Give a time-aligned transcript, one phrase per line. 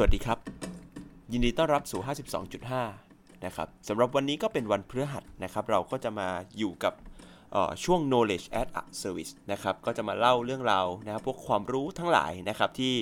[0.00, 0.38] สวัสดีครับ
[1.32, 2.00] ยินดีต้อนรับสู่
[2.72, 6.28] 52.5 นะครับสำหรับวันนี้ก็เป็นวันพฤหัสนะครับ เราก็จะมา
[6.58, 6.94] อยู่กับ
[7.84, 12.94] ช่วง knowledge as a service นะครับ ก็จะมาเล่าเรื่องราวนะครับ พวกความรู้ทั้งหลายนะครับที่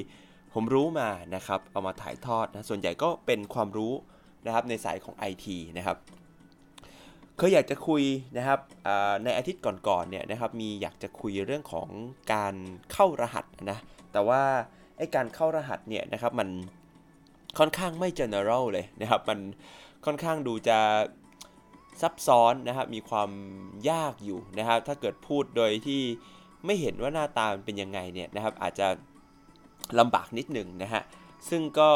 [0.55, 3.93] ผมรู้มานะครับ เอามาถ่ายทอดนะ ส่วนใหญ่ก็เป็นความรู้
[4.47, 5.97] นะครับในสายของ IT นะครับ
[7.37, 8.03] เคยอยากจะคุย
[8.37, 8.61] นะครับ
[9.25, 11.89] ในอาทิตย์ก่อนๆเนี่ยนะครับมีอยากจะคุยเรื่องของ
[12.33, 12.55] การ
[12.93, 13.79] เข้ารหัสนะ
[14.13, 14.43] แต่ว่า
[14.99, 16.49] ไอการเข้ารหัสเนี่ยนะครับมัน
[17.59, 19.39] ค่อนข้างไม่ general เลยนะครับ มัน
[20.05, 20.79] ค่อนข้างดูจะ
[22.03, 23.31] ซับซ้อนนะครับมีความ
[23.91, 26.03] ยากอยู่นะครับ ถ้าเกิดพูดโดยที่
[26.67, 28.89] ไม่เห็นว่าหน้าตามันเป็นยังไงเนี่ยนะครับ อาจจะ
[29.99, 31.03] ลำบากนิดหนึ่งนะฮะ
[31.49, 31.91] ซึ่งก็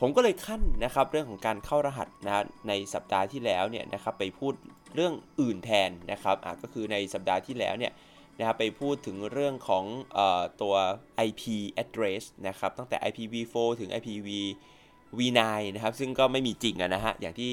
[0.00, 4.54] ผมก็เลยขั้นนะครับเรื่องของการเข้ารหัสนะในสัปดาห์ที่แล้วเนี่ยนะครับไปพูด
[4.94, 7.92] เรื่องอื่นแทนนะครับอะก็คือในสัปดาห์ที่แล้วเนี่ย
[8.40, 9.84] นะครับไปพูดถึงเรื่องของ
[10.16, 10.18] อ
[10.60, 10.74] ตัว
[11.28, 11.42] IP
[11.82, 15.40] address นะครับตั้งแต่ IPv4 ถึง IPv9
[15.74, 17.52] นะครับซึ่งก็ไม่มีจริงนะฮะอย่างที่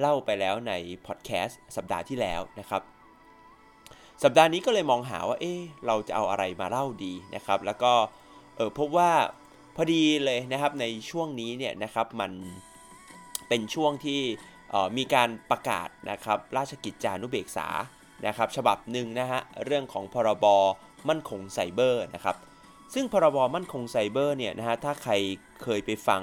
[0.00, 0.72] เล่าไปแล้วใน
[1.06, 2.82] พอดแคสต์สัปดาห์ที่แล้วนะครับ
[4.22, 5.54] สัปดาห์นี้ก็เลยมองหาว่าเอ๊
[5.86, 7.92] เราจะเอาอะไรมาเล่าดีนะครับแล้วก็
[8.56, 9.12] เออพบว่า
[9.76, 12.32] พอดีเลยนะครับในช่วงนี้เนี่ยนะครับมัน
[13.48, 14.20] เป็นช่วงที่
[14.96, 17.68] มีการประกาศนะครับราชกิจจานุเบกษา
[18.26, 20.46] นะครับฉบับหนึ่งนะฮะเรื่องของพรบ
[21.08, 22.36] มั่นคงไซเบอร์นะครับ
[22.94, 25.12] ซึ่งพรบมั่นคงไซเบอร์เนี่ยนะฮะถ้าใคร
[25.62, 26.22] เคยไปฟัง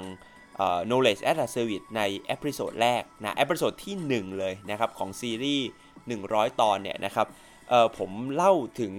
[0.88, 5.68] knowledge as a service ใน episode แรกนะ episode ที่ 1 เลยนะครับของซีรีส์
[6.12, 7.28] 100 ตอนเนี่ยนะครับ
[7.98, 8.94] ผมเล่าถึง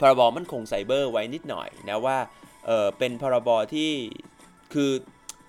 [0.00, 2.18] พรบมั่นคงไซเบอร์ไว้นิดหน่อยนะว่า
[2.66, 3.90] เป็นพรบที่
[4.72, 4.90] คือ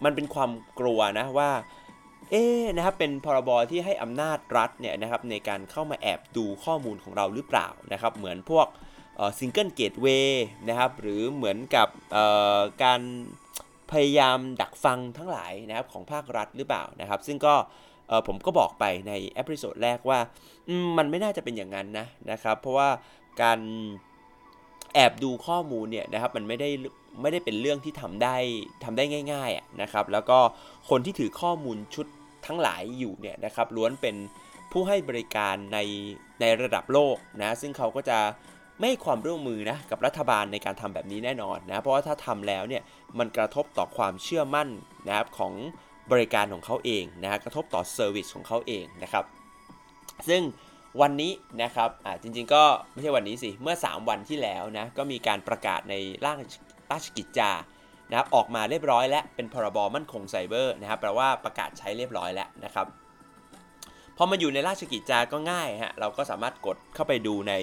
[0.03, 1.51] มันเป็นความกลัวนะว่า
[2.31, 2.43] เอ๊
[2.75, 8.67] นะครับเป็นพรบที่ให้อำนาจรัฐเนี่ยนะครับในการเข้ามาแอบดูข้อมูลของเราหรือเปล่านะครับเหมือนพวก
[9.39, 11.87] single gateway นะครับหรือเหมือนกับ
[12.83, 13.01] การ
[13.91, 17.55] พยายามดักฟังทั้งหลายนะครับของภาครัฐหรือเปล่านะครับ ซึ่งก็
[18.27, 20.19] ผมก็บอกไปใน episode แรกว่า
[20.97, 22.89] มันไม่น่าจะเป็นอย่างนั้นนะนะครับ เพราะว่า
[23.41, 23.59] การ
[24.93, 26.69] แอบดูข้อมูลเนี่ยนะครับมันไม่ได้
[27.21, 28.35] ไม่ได้เป็นเรื่องที่ทำได้
[28.83, 30.39] ทำได้ง่ายๆนะครับแล้วก็
[30.89, 32.07] คนที่ถือข้อมูลชุด
[32.49, 34.15] ทั้งหลายอยู่เนี่ยนะครับล้วนเป็น
[34.71, 35.79] ผู้ให้บริการใน
[36.41, 38.19] ในระดับโลกนะซึ่งเขาก็จะ
[38.79, 42.83] ไม่ความร่วมมือนะกับรัฐบาลในการทำแบบนี้แน่นอนนะเพราะว่าถ้าทำแล้วเนี่ย
[43.19, 44.69] มันกระทบต่อความเชื่อมั่น
[45.07, 45.53] นะครับของ
[46.11, 49.25] บริการของเขาเองนะกระทบต่อเซอร์วิสของเขาเองนะครับ
[50.29, 50.41] ซึ่ง
[51.01, 51.31] วันนี้
[51.63, 55.95] นะครับอ่าจริงๆก็ไม่ใช่วันนี้สิ เมื่อ 3 วันที่แล้วนะก็มีการประกาศใน
[56.25, 56.39] ร่าง
[56.91, 57.51] ราชกิจจา
[58.09, 62.87] นะครับออกมาเรียบร้อยแล้วเป็นพรบมั่นคงไซเบอร์นะครับแปลว่าประกาศใช้เรียบร้อยแล้วนะครับ
[64.17, 67.53] พอมาอยู่ในราชกิจจาก็ง่ายฮะเราก็สามารถกดเข้าไปดูใน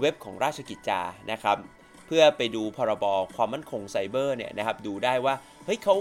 [0.00, 1.00] เว็บของราชกิจจา
[1.32, 1.56] นะครับ
[2.06, 3.04] เพื่อไปดูพรบ
[3.36, 5.34] ความมั่นคงไซเบอร์เนี่ยนะครับดูได้ว่า
[5.64, 5.94] เฮ้ยเขา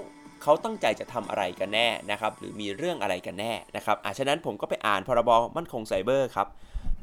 [0.44, 6.48] เขาตั้งใจจะทำอะไรกันแน่นะครับหรือมีเรื่องอะไรกันแน่นะครับอะฉะนั้นผมก็ไปอ่านพรบมั่นคงไซเบอร์ครับ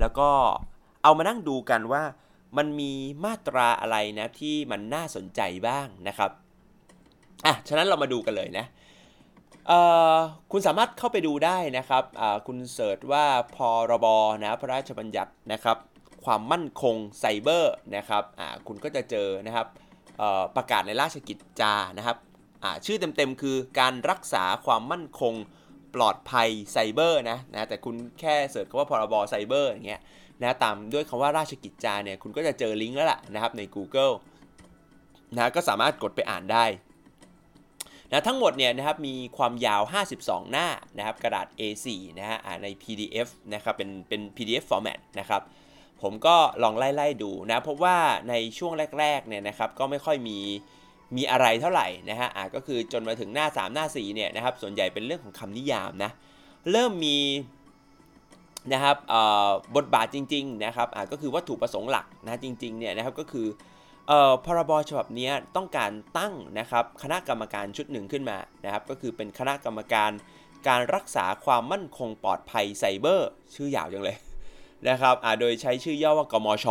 [0.01, 0.29] แล้วก็
[1.03, 2.03] เอามานั่งดูกันว่า
[2.57, 2.93] มันมี
[3.25, 6.31] มาตราอะไรนะที่มันน่าสนใจบ้างนะครับ
[7.47, 8.67] อะ ฉะนั้นเรามาดูกันเลยนะ
[10.53, 12.05] คุณสามารถเข้าไปดูได้นะครับ
[12.47, 13.25] คุณ search ว่า
[13.57, 13.59] พ
[13.91, 14.07] รบ
[14.43, 15.77] นะพระราชบัญญัตินะครับ
[16.25, 18.25] ความมั่นคงไซเบอร์นะครับ
[18.67, 19.67] คุณก็จะเจอนะครับ
[20.57, 22.17] ประกาศในราชกิจจานะครับ
[22.87, 25.35] ชื่อเต็มๆคือการรักษาความมั่นคง
[25.95, 30.01] ปลอดภัยไซเบอร์นะนะแต่คุณแค่เสิร์ชคำว่าพรบไซเบอร์อย่างเงี้ย
[30.43, 34.13] นะตามด้วยคำว่าราชกิจจาเนี่ยคุณก็จะเจอลิงก์แล้วล่ะนะครับใน Google
[35.35, 36.65] นะก็สามารถกดไปอ่านได้
[38.13, 39.83] นะทั้งหมดเนี่ยนะครับมีความยาว
[40.17, 40.67] 52 หน้า
[40.97, 41.87] นะครับกระดาษ A4
[42.19, 45.43] นะฮะใน PDF นะครับเป็นเป็น PDF format นะครับ
[46.03, 47.97] ผมก็ลองไล่ๆดูนะเพราะว่า
[48.29, 50.39] ในช่วงแรกๆเนี่ยนะครับก็ไม่ค่อยมี
[51.17, 56.11] มีอะไรเท่าไหร่นะฮะอ่าก็คือจนมาถึงหน้า 3 หน้า 4 เนี่ยนะครับส่วนใหญ่เป็นเรื่องของคำนิยามนะ
[56.71, 57.19] เริ่มมี
[58.73, 58.97] นะครับ
[59.77, 63.47] บทบาทจริงๆนะครับอ่าก็คือวัตถุประสงค์หลักนะจริงๆเนี่ยนะครับก็คือ
[64.13, 70.11] เอ่อพรบฉบับนี้ต้องการตั้งนะครับคณะกรรมการชุดหนึ่งขึ้นมานะครับ ก็คือเป็นคณะกรรมการ
[70.69, 74.17] การรักษาความมั่นคงปลอดภัยไซเบอร์ ชื่อยาวจังเลย
[74.89, 76.67] นะครับโดยใช้ชื่อย่อว่ากมช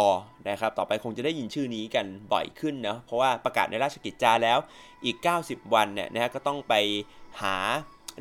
[0.50, 4.60] นะครับ ต่อไปคงจะได้ยินชื่อนี้กันบ่อยขึ้นเนาะเพราะว่าประกาศในราชกิจจาแล้ว
[5.06, 6.74] อีก 90 วันเนี่ยนะฮะก็ต้องไป
[7.42, 7.56] หา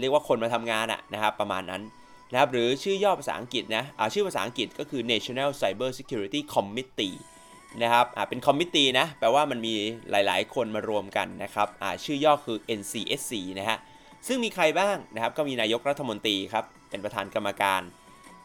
[0.01, 1.83] เรียกว่าคนมาทำงานอะนะครับประมาณนั้น
[2.31, 7.17] นะครับหรือชื่อย่อภาษาอังกฤษนะอ่าชื่อภาษาอังกฤษก็คือ National Cyber Security Committee
[7.83, 9.75] นะครับอ่าเป็นคอมมิตี้นะ แปลว่ามันมี
[10.11, 13.79] หลายๆ คนมารวมกันนะครับอ่าชื่อย่อคือ NCSC นะฮะ
[14.27, 17.83] ซึ่งมีใครบ้างนะครับ ก็มีนายกรัฐมนตรีครับ เป็นประธานกรรมการ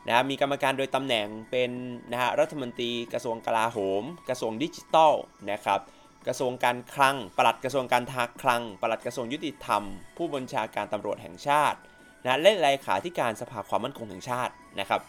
[0.07, 1.71] นะมีกรรมการโดยตำแหน่งเป็น
[2.11, 5.13] นะฮะรัฐมนตรีกระทรวงกลาโหม กระทรวงดิจิทัล
[5.51, 5.79] นะครับ
[6.27, 9.83] กระทรวงการคลัง ปลัดกระทรวงการทาคลัง ปลัดกระทรวงยุติธรรม
[10.17, 11.77] ผู้บัญชาการตำรวจแห่งชาติ
[12.23, 15.01] นะและเลขาธิการสภาความมั่นคงแห่งชาตินะครับ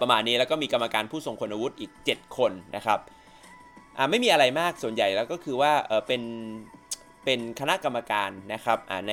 [0.00, 2.98] ประมาณนี้แล้วก็มีกรรมการผู้ทรงคุณวุฒิอีก 7 คนนะครับ
[4.10, 5.72] ไม่มีอะไรมากส่วนใหญ่แล้วก็คือว่า
[6.06, 6.22] เป็น
[7.24, 8.78] เป็นคณะกรรมการนะครับ
[9.08, 9.12] ใน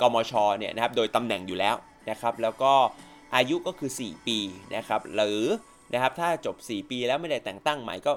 [0.00, 1.74] กมชเนี่ยนะครับโดยตำแหน่งอยู่แล้ว
[2.10, 2.72] นะครับแล้วก็
[3.36, 4.38] อายุก็คือ 4 ปี
[4.76, 5.42] นะครับหรือ
[5.92, 8.12] นะครับถ้าจบ 4 ปีแล้วไม่ได้แต่งตั้งใหม่ก็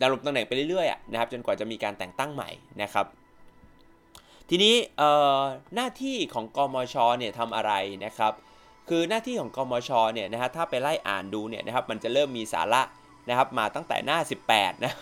[0.00, 2.50] ดำรงตำแหน่งไปเรื่อยๆนะครับจนกว่าจะมีการแต่งตั้งใหม่
[2.82, 3.06] นะครับ
[4.50, 4.74] ทีนี้
[5.74, 7.72] หน้าที่ของกมชเนี่ยทำอะไร
[8.04, 8.32] นะครับ
[8.88, 12.82] คือหน้าที่ของกมชเนี่ยนะฮะถ้าไปไล่อ่านดูเนี่ยนะครับมันจะเริ่มมีสาระ
[13.28, 14.18] นะครับมาตั้งแต่หน้า
[14.50, 14.92] 18 นะ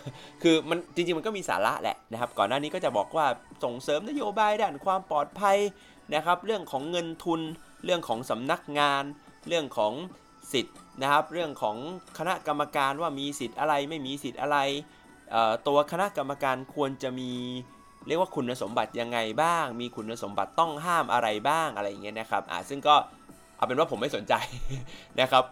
[0.42, 3.26] คือมันจริงๆ มันก็มีสาระแหละนะครับ ก่อนหน้านี้ก็จะบอกว่า
[3.64, 5.58] ส่งเสริมนโยบายด้านความปลอดภัย
[6.14, 7.40] นะครับ เรื่องของเงินทุน
[7.84, 9.04] เรื่องของสำนักงาน
[9.48, 9.92] เรื่องของ
[10.52, 11.76] สิทธิ์นะครับ เรื่องของ
[12.18, 14.58] คณะกรรมการว่ามีสิทธิ์อะไรไม่มีสิทธิ์อะไร
[15.66, 17.30] ตัวคณะกรรมการควรจะมี
[18.06, 22.96] เรียกว่าคุณสมบัติยังไงบ้าง มีคุณสมบัติต้องห้ามอะไรบ้างอะไรอย่างเงี้ยนะครับ อ่าซึ่งก็
[23.64, 24.34] เอาเป็นว่าผมไม่สนใจ
[25.20, 25.44] นะครับ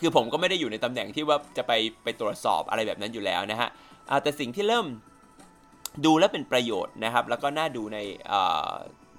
[0.00, 1.72] คือผมก็ไม่ได้อยู่ในตำแหน่งที่ว่าจะไป
[2.04, 3.68] ไปตรวจสอบอะไรแบบนั้นอยู่แล้วนะฮะ
[4.22, 4.86] แต่สิ่งที่เริ่ม
[6.04, 7.98] ดูและเป็นประโยชน์นะครับ แล้วก็น่าดูใน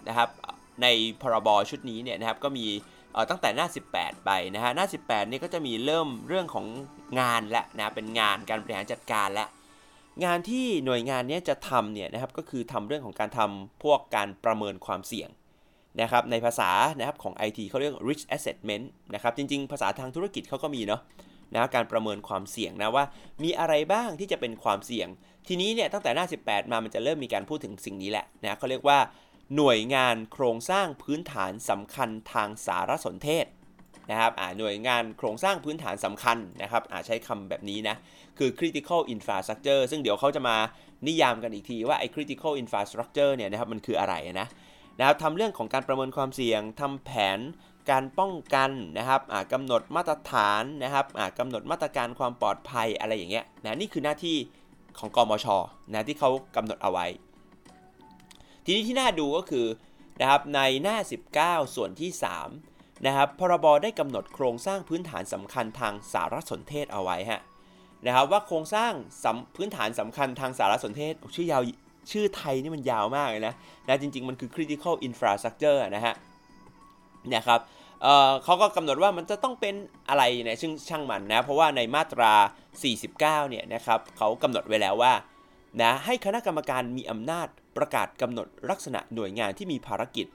[0.08, 0.30] นะครับ
[0.82, 0.88] ใน
[1.22, 2.66] พรบชุดนี้เนี่ยนะครับก็มี
[3.30, 6.66] ตั้งแต่หน้า 18 ไปนะฮะหน้า 18 นี่ก็จะมีเริ่มเรื่องของ
[7.20, 9.46] งานและนะเป็นงานการบริหารจัดการและ
[10.26, 15.30] งานที่หน่วยงานนี้จะทำเนี่ยนะครับก็คือทำเรื่องของการทำพวกการประเมินความเสี่ยง
[16.02, 21.02] นะครับในภาษานะครับของ IT เขาเรียก risk assessment นะครับจริง ๆ ภาษาทางธุรกิจเขาก็มีเนาะ
[21.54, 23.06] นะการประเมินความเสี่ยงนะว่า
[23.44, 25.08] มีอะไรบ้างที่จะเป็นความเสี่ยง
[25.48, 29.00] ทีนี้เนี่ยตั้งแต่หน้า 18 มามันจะเริ่มมีการพูดถึงสิ่งนี้แหละนะเขาเรียกว่า
[29.56, 33.46] หน่วยงานโครงสร้างพื้นฐานสำคัญทางสารสนเทศ
[34.12, 37.96] นะครับหน่วยงานโครงสร้างพื้นฐานสำคัญนะครับใช้คำแบบนี้นะ
[38.38, 40.58] คือ critical infrastructure ซึ่งเดี๋ยวเขาจะมา
[41.08, 44.48] นิยามกันอีกทีว่าไอ้ critical infrastructure เนี่ยนะครับมันคืออะไรนะ
[45.00, 47.40] นะครับทำเรื่องของการประเมินความเสี่ยงทำแผน
[47.92, 49.22] การป้องกันนะครับ
[49.54, 51.06] กำหนดมาตรฐานนะครับ
[51.40, 54.38] กำหนดมาตรการความปลอดภัยอะไรอย่างเงี้ยนะนี่คือหน้าที่
[55.00, 55.48] ของกมช
[55.92, 57.06] นะที่เขากำหนดเอาไว้
[58.66, 59.66] ทีนี้ที่น่าดูก็คือ
[60.20, 60.98] นะครับในหน้า
[61.36, 62.12] 19 ส่วนที่
[62.58, 67.42] 3 นะครับพรบได้กำหนดโครงสร้างพื้นฐานสำคัญทางสารสนเทศเอาไว้ฮะ
[68.06, 68.92] นะครับว่าโครงสร้าง
[69.56, 71.64] พื้นฐานสำคัญทางสารสนเทศชื่อยาว
[72.12, 73.54] ชื่อไทยนี่มันยาวมากเลยนะ
[73.88, 76.16] นะจริง ๆ มันคือ critical infrastructure นะฮะ
[77.30, 77.62] เนี่ยครับ
[78.02, 79.76] เเขาก็กำหนดว่ามันจะต้องเป็น
[80.10, 82.34] อะไรนี่ยซึ่งช่างมันนะ เพราะว่าในมาตรา
[82.92, 85.14] 49 เนี่ยนะครับเขากำหนดไว้แล้วว่า
[85.82, 87.48] นะให้คณะกรรมการมีอำนาจ
[87.78, 90.26] ประกาศกำหนดลักษณะหน่วยงานที่มีภารกิจ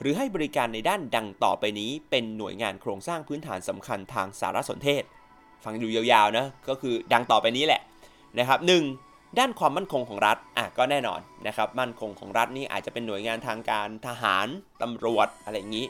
[0.00, 5.02] หรือให้บริการในด้านดังต่อไปนี้ เป็นหน่วยงานโครงสร้างพื้นฐานสำคัญทางสารสนเทศ
[5.64, 7.80] ฟังดูยาวๆนะก็คือดังต่อไปนี้แหละ
[8.38, 8.82] นะครับหนึ่ง
[9.38, 14.46] ด้านความมั่นคงของรัฐอะก็แน่นอนนะครับมั่นคงของรัฐนี่อาจจะเป็นหน่วยงานทางการทหาร
[14.82, 15.86] ตำรวจอะไรอย่างนี้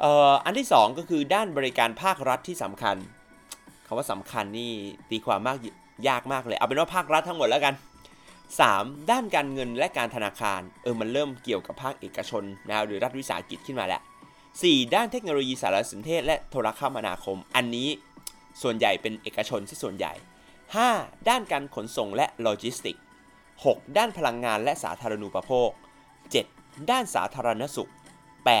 [0.00, 2.96] เอ่ออันที่ 2 ก็คือด้านบริการภาครัฐที่สำคัญ
[3.86, 4.72] คำว่าสำคัญนี่
[5.10, 5.58] ตีความมาก
[6.08, 7.74] ยากมากเลยเอาเป็นว่าภาครัฐทั้งหมดแล้วกัน
[8.42, 9.10] 3.
[9.10, 14.00] ด้านการเงินและการธนาคารเออมันเริ่มเกี่ยวกับภาคเอกชนนะหรือรัฐวิสาหกิจขึ้นมาแล้ว
[14.46, 14.94] 4.
[14.94, 17.88] ด้านเทคโนโลยีสารสนเทศและโทรคมนาคม อันนี้
[18.62, 20.12] ส่วนใหญ่เป็นเอกชนซะส่วนใหญ่
[20.74, 21.28] 5.
[21.28, 22.96] ด้านการขนส่งและโลจิสติก
[23.46, 23.96] 6.
[23.98, 25.70] ด้านพลังงานและสาธารณูปโภค
[26.30, 26.90] 7.
[26.90, 27.90] ด้านสาธารณสุข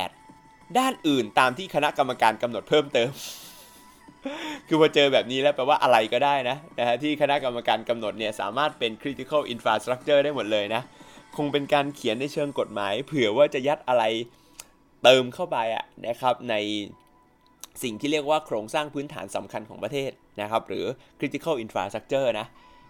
[0.04, 0.78] 8.
[0.78, 3.10] ด้านอื่นตามที่คณะกรรมการกำหนดเพิ่มเติม
[4.68, 10.82] คือพอเจอแบบนี้แล้วแปลว่าอะไรก็ได้นะนะฮะที่คณะกรรมการกำหนดเนี่ยสามารถเป็น critical infrastructure ได้หมดเลยนะ
[11.36, 14.04] คงเป็นการเขียนในเชิงกฎหมาย เผื่อว่าจะยัดอะไร
[15.02, 16.54] เติมเข้าไปอะนะครับใน
[17.82, 20.84] สิ่งที่เรียกว่าโครงสร้างพื้นฐานสำคัญของประเทศ นะครับหรือ
[21.18, 22.46] critical infrastructure นะ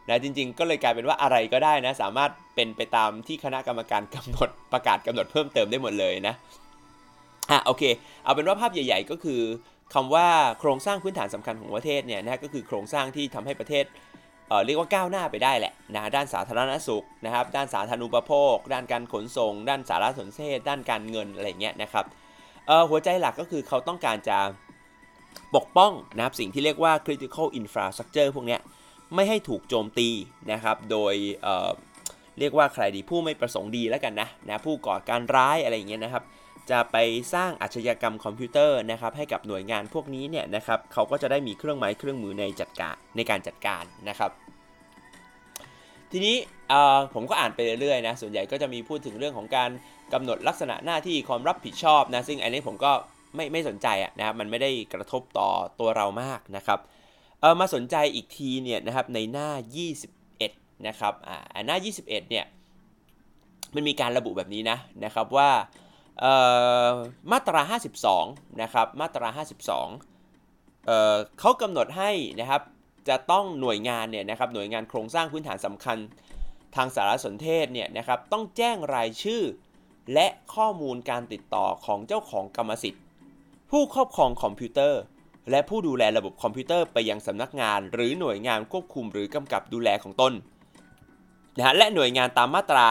[0.09, 6.35] นะจริงๆ ก็เลยกลายเป็นว่าอะไรก็ได้นะ สามารถเป็นไปตามที่คณะกรรมการกำหนดประกาศกำหนดเพิ่มเติมได้หมดเลยนะ
[7.51, 7.83] อะโอเค
[8.25, 9.41] เอาเป็นว่าภาพใหญ่ๆ ก็คือ
[9.95, 10.29] คำว่า
[10.61, 13.85] โครงสร้างพื้นฐานสำคัญของประเทศเนี่ยนะก็คือโครงสร้างที่ทำให้ประเทศ
[14.49, 22.05] เเรียกว่าก้าวหน้าไปได้แหละนะด้านสาธารณสุขนะครับ ด้านสาธารณูปโภค ด้านการขนส่ง ด้านสารสนเทศ ด้านการเงินอะไรเงี้ยนะครับ
[22.91, 24.39] หัวใจหลักก็คือเขาต้องการจะ
[25.57, 28.59] ปกป้องนะครับสิ่งที่เรียกว่า critical infrastructure พวกนี้
[29.15, 30.09] ไม่ให้ถูกโจมตี
[30.53, 31.15] นะครับโดย
[31.45, 36.25] เเรียกว่าใครดีผู้ไม่ประสงค์ดีแล้วกันนะนะผู้ก่อการร้ายอะไรอย่างเงี้ยนะครับ
[36.71, 36.97] จะไป
[37.35, 44.31] สร้างอาชญากรรมคอมพิวเตอร์นะครับให้กับหน่วยงานพวกนี้เนี่ยนะครับเขาก็จะได้มีเครื่องไม้เครื่องมือในจัดการในการจัดการนะครับ
[46.13, 46.37] ทีนี้
[47.15, 49.71] ผมก็อ่านไปเรื่อยๆนะส่วนใหญ่ก็จะมีพูดถึงเรื่องของการ
[50.13, 52.93] กำหนดลักษณะหน้าที่ความรับผิดชอบนะซึ่งอันนี้ผมก็
[53.37, 55.49] ไม่ไม่สนใจอะนะครับมันไม่ได้กระทบต่อ
[55.81, 56.81] ตัวเรามากนะครับ
[57.41, 59.49] เออมาสนใจอีกทีเนี่ยนะครับในหน้า
[60.17, 62.45] 21 นะครับอ่าหน้า 21 เนี่ย
[63.75, 65.51] มันมีการระบุแบบนี้นะนะครับว่า
[67.33, 67.61] มาตรา
[68.11, 72.63] 52 นะครับมาตรา 52เเขากำหนดให้นะครับ
[73.09, 75.99] จะต้องหน่วยงานเนี่ยนะครับหน่วยงานโครงสร้างพื้นฐานสำคัญ
[76.77, 79.43] ทางสารสนเทศเนี่ยนะครับต้องแจ้งรายชื่อ
[80.15, 83.05] และข้อมูลการติดต่อของเจ้าของกรรมสิทธิ์
[83.71, 85.01] ผู้ครอบครองคอมพิวเตอร์
[85.51, 90.33] และผู้ดูแลระบบคอมพิวเตอร์ไปยังสำนักงาน หรือหน่วยงานควบคุมหรือกำกับดูแลของตน
[91.57, 92.87] นะฮะและหน่วยงานตามมาตรา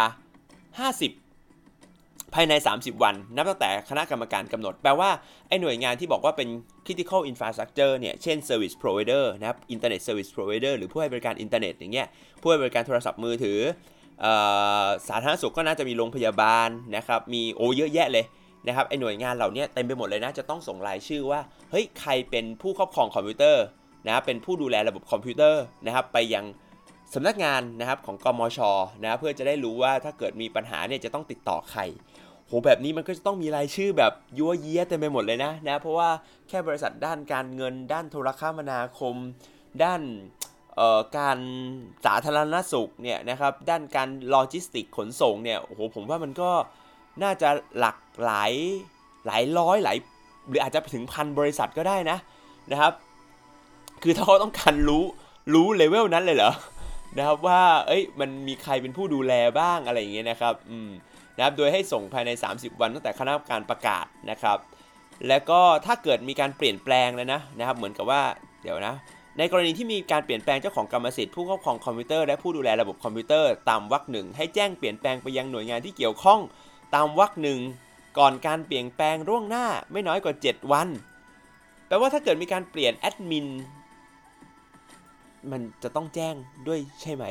[1.56, 5.10] 50 ภายใน 30 วัน นับตั้งแต่คณะกรรมการกำหนด แปลว่า
[5.48, 6.50] ไอ้หน่วยงานที่บอกว่าเป็น
[6.86, 12.08] critical infrastructure เนี่ย เช่น service provider นะครับ internet service provider หรือผู้ให้บริการอินเทอร์เน็ตอย่างเงี้ย
[12.42, 13.60] ผู้ให้บริการโทรศัพท์มือถือ
[15.08, 18.26] สาธารณสุขก็น่าจะมีโรงพยาบาลนะครับ มีโอ้เยอะแยะเลย
[18.68, 21.40] นะครับไอ้หน่วยงานเหล่านี้เต็มไปหมดเลยนะจะต้องส่งรายชื่อว่า
[21.72, 23.64] เฮ้ยใครเป็นผู้ครอบครองคอมพิวเตอร์
[24.08, 26.46] นะเป็นผู้ดูแลระบบคอมพิวเตอร์นะครับไปยัง
[27.14, 28.60] สำนักงานนะครับของกมช
[29.04, 31.82] นะเพื่อจะได้รู้ว่าถ้าเกิดมีปัญหาเนี่ยจะต้องติดต่อใคร
[32.48, 36.10] โหแบบนี้มันก็จะต้องมีรายชื่อแบบยัวเยียเต็มไปหมดเลยนะนะเพราะว่า
[36.50, 39.16] แค่บริษัทด้านการเงิน ด้านโทรคมนาคม
[39.84, 40.02] ด้าน
[41.18, 41.40] การ
[42.06, 46.52] สาธารณสุขเนี่ยนะครับด้านการโลจิสติกขนส่งเนี่ยโอ้โหผมว่ามันก็
[47.24, 47.96] น่าจะหลัก
[48.26, 48.54] หลาย
[49.26, 49.98] หลายร้อยหลาย
[50.50, 52.18] หรืออาจจะถึงพันบริษัทก็ได้นะ
[52.72, 52.94] นะครับ
[54.04, 55.04] คือถ้าเขาต้องการรู้
[55.54, 56.52] รู้เลเวลนั้นเลยเหรอ
[57.18, 60.90] นะครับว่าเอ้ยมันมีใครเป็นผู้ดูแลบ้างอะไรอย่างเงี้ยนะครับอืม
[61.36, 64.58] นะครับโดยให้ส่งภายใน 30 วันตั้งแต่คณะกรรมการประกาศนะครับ
[65.28, 68.22] แล้วก็ถ้าเกิดมีการเปลี่ยนแปลงเลยนะนะครับเหมือนกับว่า
[68.64, 68.94] เดี๋ยวนะ
[69.38, 76.40] ในกรณีที่มีการเปลี่ยนแปลงเจ้าของกรรมสิทธิ์ผู้ครอบครองคอมพิวเตอร์และผู้ดูแลระบบคอมพิวเตอร์ตามวรรคหนึ่งให้แจ้งเปลี่ยนแปลงไปยังหน่วยงานที่เกี่ยวข้อง
[76.94, 77.60] ตามวรรคหนึ่ง
[78.18, 80.88] ก่อนการเปลี่ยนแปลงล่วงหน้าไม่น้อยกว่า 7 วัน
[81.88, 83.48] แปลว่าถ้าเกิดมีการเปลี่ยนแอดมิน
[85.52, 86.36] มันจะต้องแจ้ง
[86.68, 87.24] ด้วยใช่ไหม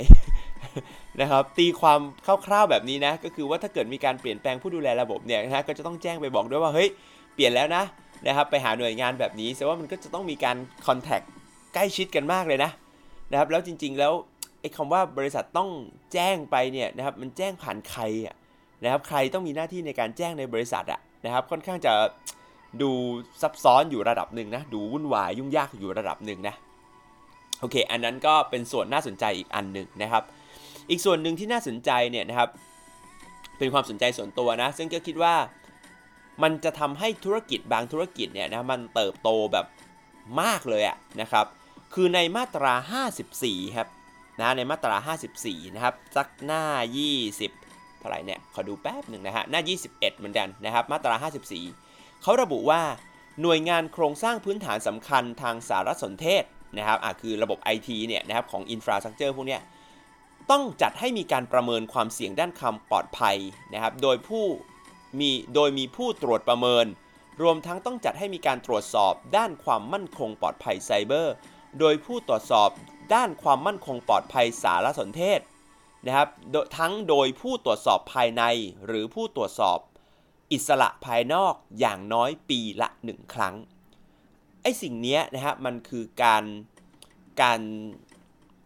[1.20, 2.00] นะครับ ตีความ
[2.46, 6.88] คร่าวๆแบบนี้นะ ก็คือว่าถ้าเกิดมีการเปลี่ยนแปลงผู้ดูแลระบบเนี่ยนะก็จะต้องแจ้งไปบอกด้วยว่าเฮ้ย
[7.34, 7.82] เปลี่ยนแล้วนะ
[8.26, 10.56] นะครับ ไปหาหน่วยงานแบบนี้แสดงว่ามันก็จะต้องมีการ
[10.86, 11.20] คอนแทค
[11.74, 12.70] ใกล้ชิดกันมากเลยนะ
[13.30, 14.12] นะครับ แล้วจริง ๆ แล้ว
[14.60, 15.70] ไอ้คำว่าบริษัทต้อง
[16.12, 18.34] แจ้งไปเนี่ยนะครับ มันแจ้งผ่านใครอะ
[18.84, 21.92] นะครับใครต้องมีหน้าที่ในการแจ้งในบริษัทอะนะครับค่อนข้างจะ
[22.82, 22.90] ดู
[23.42, 26.54] ซับซ้อนอยู่ระดับหนึ่งนะดูวุ่นวายยุ่งยากอยู่ระดับหนึ่งนะ
[27.60, 30.22] โอเค อันนั้นก็เป็นส่วนน่าสนใจอีกอันหนึ่งนะครับ
[30.90, 32.48] อีกส่วนหนึ่งที่น่าสนใจเนี่ยนะครับ
[33.58, 35.34] เป็นความสนใจส่วนตัวนะ ซึ่งก็คิดว่า
[36.42, 39.66] มันจะทำให้ธุรกิจบางธุรกิจเนี่ยนะมันเติบโตแบบ
[40.40, 41.46] มากเลยอะนะครับ
[41.94, 42.72] คือในมาตรา
[43.24, 43.88] 54 ครับ
[44.40, 46.62] นะในมาตรา 54 นะครับสักหน้า
[47.18, 47.63] 20
[48.04, 51.14] ท่าไหร่เนี่ย ขอดูแป๊บหนึ่งนะฮะ หน้า 21 เหมือนกันนะครับ มาตรา
[51.68, 52.82] 54 เขาระบุว่า
[53.42, 56.44] หน่วยงานโครงสร้างพื้นฐานสำคัญทางสารสนเทศ
[56.78, 59.62] นะครับอะคือระบบ IT เนี่ยนะครับของ Infrastructure พวกเนี้ย
[60.50, 63.36] ต้องจัดให้มีการประเมินความเสี่ยงด้านความปลอดภัย
[63.72, 64.44] นะครับ โดยผู้
[65.20, 66.86] มีโดยมีผู้ตรวจประเมิน
[67.42, 71.34] รวมทั้งต้องจัดให้มีการตรวจสอบด้านความมั่นคงปลอดภัยไซเบอร์
[71.80, 72.70] โดยผู้ตรวจสอบ
[73.14, 75.40] ด้านความมั่นคงปลอดภัยสารสนเทศ
[76.06, 76.28] นะครับ
[76.78, 78.42] ทั้งโดยผู้ตรวจสอบภายใน
[78.86, 79.78] หรือผู้ตรวจสอบ
[80.52, 83.54] อิสระภายนอกอย่างน้อยปีละหนึ่งครั้ง
[84.62, 86.44] ไอ้สิ่งนี้นะฮะมันคือการ
[87.42, 87.60] การ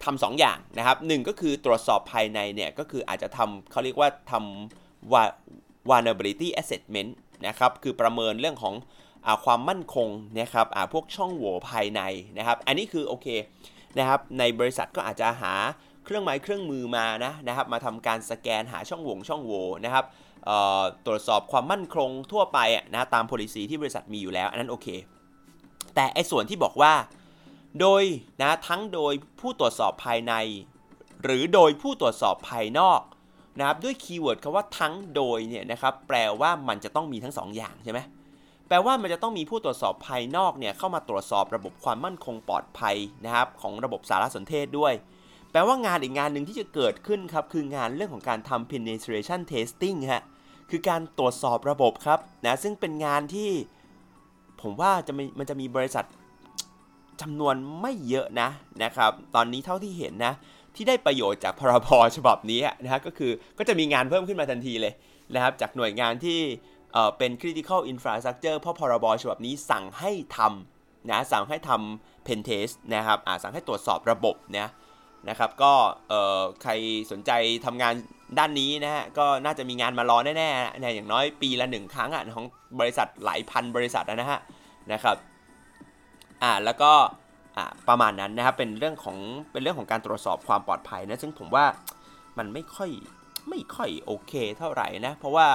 [0.04, 7.11] ทำสองอย่างนะครับหนึ่งก็คือตรวจสอบภายในเนี่ยก็คืออาจจะทำเขาเรียกว่าทำ vulnerability assessment
[7.47, 8.75] นะครับคือประเมินเรื่องของ
[9.26, 12.00] อความมั่นคงนะครับพวกช่องโหว่ภายใน
[12.38, 13.26] นะครับ อันนี้คือโอเค
[13.99, 15.54] นะครับในบริษัทก็อาจจะหา
[16.08, 20.04] เครื่องไม้เครื่องมือมานะนะครับมาทำการสแกนหาช่องโหว่ช่องโหว่นะครับ
[21.06, 22.58] ตรวจสอบความมั่นคงทั่วไป
[22.94, 24.86] นะตาม policy ที่บริษัทมีอยู่แล้ว อันนั้นโอเค
[25.94, 26.92] แต่ไอ้ส่วนที่บอกว่า
[27.80, 28.02] โดย
[28.42, 30.34] นะทั้งโดยผู้ตรวจสอบภายใน
[31.24, 33.00] หรือโดยผู้ตรวจสอบภายนอก
[33.58, 38.00] นะครับด้วย keyword คำว่าทั้งโดยเนี่ยนะครับแปลว่ามันจะต้องมีทั้ง2ออย่างใช่ไหม
[38.68, 44.94] แปลว่ามันจะต้องมีผู้ตรวจสอบภายนอกเนี่ยเข้ามาตรวจสอบระบบความมั่นคงปลอดภัยนะครับของระบบสารสนเทศด้วย
[45.52, 50.25] แปลว่างานอีกงานหนึ่งที่จะเกิดขึ้นครับ คืองานเรื่องของการทำ penetration testing ฮะ
[50.71, 53.50] คือการตรวจสอบระบบครับนะซึ่งเป็นงานที่
[54.62, 56.05] ผมว่าจะมันจะมีบริษัท
[57.21, 58.49] จำนวนไม่เยอะนะ
[58.83, 60.35] นะครับ ตอนนี้เท่าที่เห็นนะ
[60.75, 64.93] ที่ได้ประโยชน์จากพรบฉบับนี้นะฮะก็คือก็จะมีงานเพิ่มขึ้นมาทันทีเลย
[65.35, 66.38] นะครับ จากหน่วยงานที่
[67.19, 74.69] เป็น critical infrastructure เพราะพรบฉบับนี้สั่งให้ทำนะสั่งให้ทำ pen test นะครับสั่งให้ตรวจสอบระบบนะ
[75.28, 75.73] นะครับก็
[76.62, 76.73] ใคร
[77.11, 77.30] สนใจ
[77.66, 77.94] ทำงาน
[78.38, 82.47] ด้านนี้นะฮะก็น่าจะมีงานมารอแน่ๆนะอย่างน้อยปีละหนึ่งครั้งอะของ
[82.80, 84.40] บริษัทหลายพันบริษัทนะฮะ
[84.92, 85.16] นะครับ
[86.42, 86.92] อ่าแล้วก็
[87.56, 89.16] อ่าประมาณนั้นนะครับเป็นเรื่องของ
[89.52, 91.64] เป็นเรื่องของการตรวจสอบความปลอดภัยนะซึ่งผมว่า
[92.38, 92.90] มันไม่ค่อย
[93.50, 95.49] ไม่ค่อยโอเคเท่าไหร่นะเพราะว่า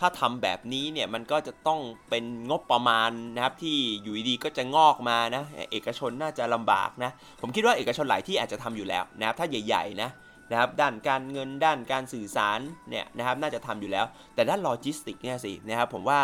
[0.00, 7.10] ถ้าทำแบบนี้เนี่ยมันก็จะต้องเป็นงบประมาณนะครับที่อยู่ดีๆก็จะงอกมานะเอกชนน่าจะลำบากนะ
[7.40, 10.10] ผมคิดว่าเอกชนหลายที่อาจจะทำอยู่แล้วนะครับถ้าใหญ่ๆนะ
[10.50, 12.60] นะครับด้านการเงินด้านการสื่อสาร
[12.90, 16.20] เนี่ยนะครับน่าจะทำอยู่แล้ว แต่ด้านโลจิสติกเนี่ยสินะครับผมว่า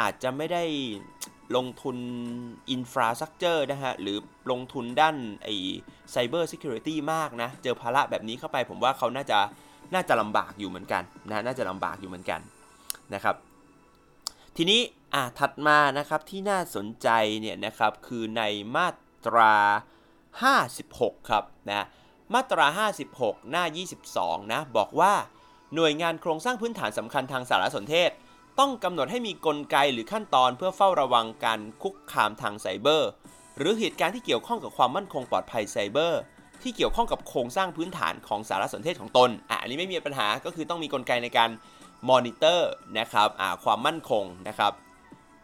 [0.00, 0.64] อาจจะไม่ได้
[1.56, 1.96] ลงทุน
[2.70, 4.18] infrastructure นะฮะ หรือ
[4.50, 9.38] ลงทุนด้านไอ้ cyber security มากนะ เจอภาระแบบนี้เข้าไปผมว่าเขาน่าจะ
[9.94, 12.40] น่าจะลำบากอยู่เหมือนกันนะน่าจะลำบากอยู่เหมือนกัน
[13.14, 13.36] นะครับ
[14.56, 14.80] ทีนี้
[15.14, 17.08] อะถัดมานะครับที่น่าสนใจ
[17.40, 18.42] เนี่ยนะครับคือใน
[18.76, 18.88] มา
[19.24, 19.54] ตรา
[20.62, 21.86] 56 ครับนะ
[22.34, 23.64] มาตรา 56 หน้า
[24.08, 25.12] 22 นะบอกว่า
[25.74, 28.10] หน่วยงานโครงสร้างพื้นฐานสำคัญทางสารสนเทศ
[28.58, 33.10] ต้องกำหนดให้มีกลไกหรือขั้นตอนเพื่อเฝ้าระวังการคุกคามทางไซเบอร์
[33.58, 36.20] หรือเหตุการณ์ที่เกี่ยวข้องกับความมั่นคงปลอดภัยไซเบอร์
[36.62, 41.50] ที่เกี่ยวข้องกับโครงสร้างพื้นฐานของสารสนเทศของตนอะอันนี้ไม่มีปัญหาก็คือต้องมีกลไกในการ
[42.10, 43.28] มอนิเตอร์นะครับ
[43.64, 44.72] ความมั่นคงนะครับ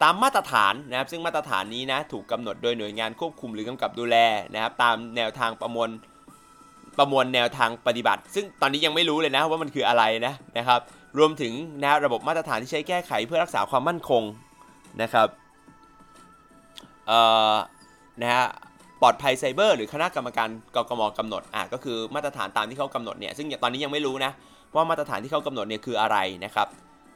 [0.01, 4.17] ตามมาตรฐานนะครับซึ่งมาตรฐานนี้นะถูกกำหนดโดยหน่วยงานควบคุมหรือกำกับดูแล
[4.53, 5.89] นะครับตามแนวทางประมวล
[6.97, 10.79] ประมวลแนวทางปฏิบัติ ซึ่งตอนนี้ยังไม่รู้เลยนะว่ามันคืออะไรนะนะครับ
[11.17, 11.53] รวมถึง
[11.83, 14.23] นะระบบมาตรฐานที่ใช้แก้ไขเพื่อรักษาความมั่นคง
[15.01, 15.27] นะครับ
[17.07, 17.19] เอ่
[17.53, 17.55] อ
[18.21, 18.45] นะฮะ
[19.01, 24.31] ปลอดภัยไซเบอร์หรือคณะกรรมการกกมกำหนดอะก็คือมาตรฐานตามที่เขากำหนดเนี่ยซึ่งตอนนี้ยังไม่รู้นะ
[24.75, 26.67] ว่ามาตรฐานที่เขากำหนดเนี่ยคืออะไรนะครับ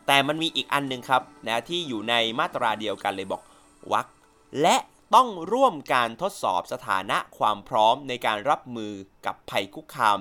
[0.07, 3.41] แต่มันมีอีกอันหนึ่งครับนะที่อยู่ในมาตราเดียวกันเลยบอก
[3.91, 4.07] วัก
[4.61, 4.75] และ
[5.15, 8.93] ต้องร่วมการทดสอบสถานะความพร้อมในการรับมือ
[9.25, 10.19] กับภัยคุกคาม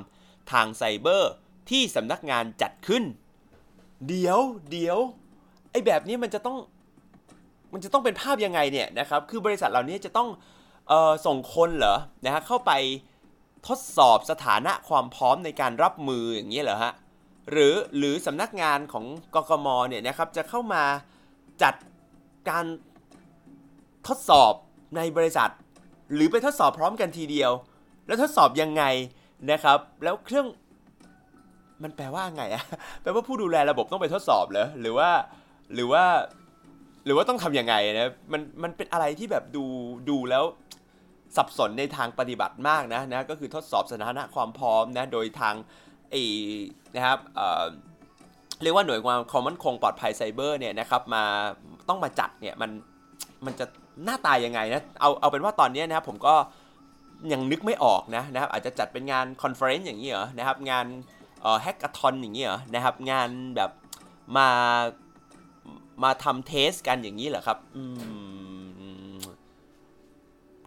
[0.52, 1.32] ทางไซเบอร์
[1.70, 3.04] ที่สำนักงานจัดขึ้น
[4.08, 4.38] เดี๋ยว
[4.70, 4.98] เดี๋ยว
[5.70, 6.58] ไอ้แบบนี้มันจะต้อง
[7.72, 10.28] มันจะต้องเป็นภาพยังไงเนี่ยนะครับ คือบริษัทเหล่านี้จะต้อง
[10.90, 12.72] ออส่งคนเหรอนะฮะเข้าไป
[13.68, 16.92] ทดสอบสถานะความพร้อมในการรับมืออย่างนี้เหรอฮะ
[17.50, 19.04] หรือหรือสำนักงานของ
[19.34, 20.82] กกมเนี่ยนะครับจะเข้ามา
[21.62, 21.74] จัด
[22.48, 22.64] การ
[24.08, 24.52] ทดสอบ
[24.96, 25.50] ในบริษัท
[26.14, 27.52] หรือไปทดสอบพร้อมกันทีเดียว
[28.06, 28.84] แล้วทดสอบยังไง
[29.50, 30.46] นะครับ แล้วเครื่อง
[31.82, 32.64] มันแปลว่าไงอะ
[33.02, 35.10] แปลว่าผู้ดูแลระบบต้องไปทดสอบเหรอหรือว่า
[35.74, 36.04] หรือว่า
[37.04, 39.64] หรือว่าต้องทำยังไงนะมันมันเป็นอะไรที่แบบดู
[40.10, 40.44] ดูแล้ว
[41.36, 45.54] สับสนในทางปฏิบัติมากนะนะก็คือทดสอบสถานะความพร้อมนะโดยทาง
[46.10, 46.22] ไอ้
[46.96, 47.18] นะครับ
[48.62, 51.24] เรียกว่าหน่วยงานความมั่นคงปลอดภัยไซเบอร์เนี่ยนะครับมา
[51.88, 52.70] ต้องมาจัดเนี่ยมัน
[53.46, 53.66] มันจะ
[54.04, 56.34] หน้าตายยังไงนะเอาเอาเป็นว่าตอนนี้นะครับผมก็
[57.32, 60.86] ยังนึกไม่ออกนะนะครับอาจจะจัดเป็นงาน conference อย่างนี้เหรอนะครับงาน
[61.42, 63.70] เอ่อ hackathon อย่างนี้เหรอนะครับงานแบบ
[64.36, 64.48] มา
[66.02, 67.82] มาทำ test กันอย่างนี้เหรอครับอื
[69.16, 69.20] ม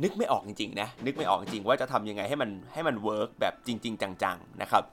[0.03, 4.83] นึกไม่ออกจริงๆนะนึกไม่ออกจริงว่าจะทำยังไงให้มันให้มัน work แบบจริง ๆ จังๆนะครับ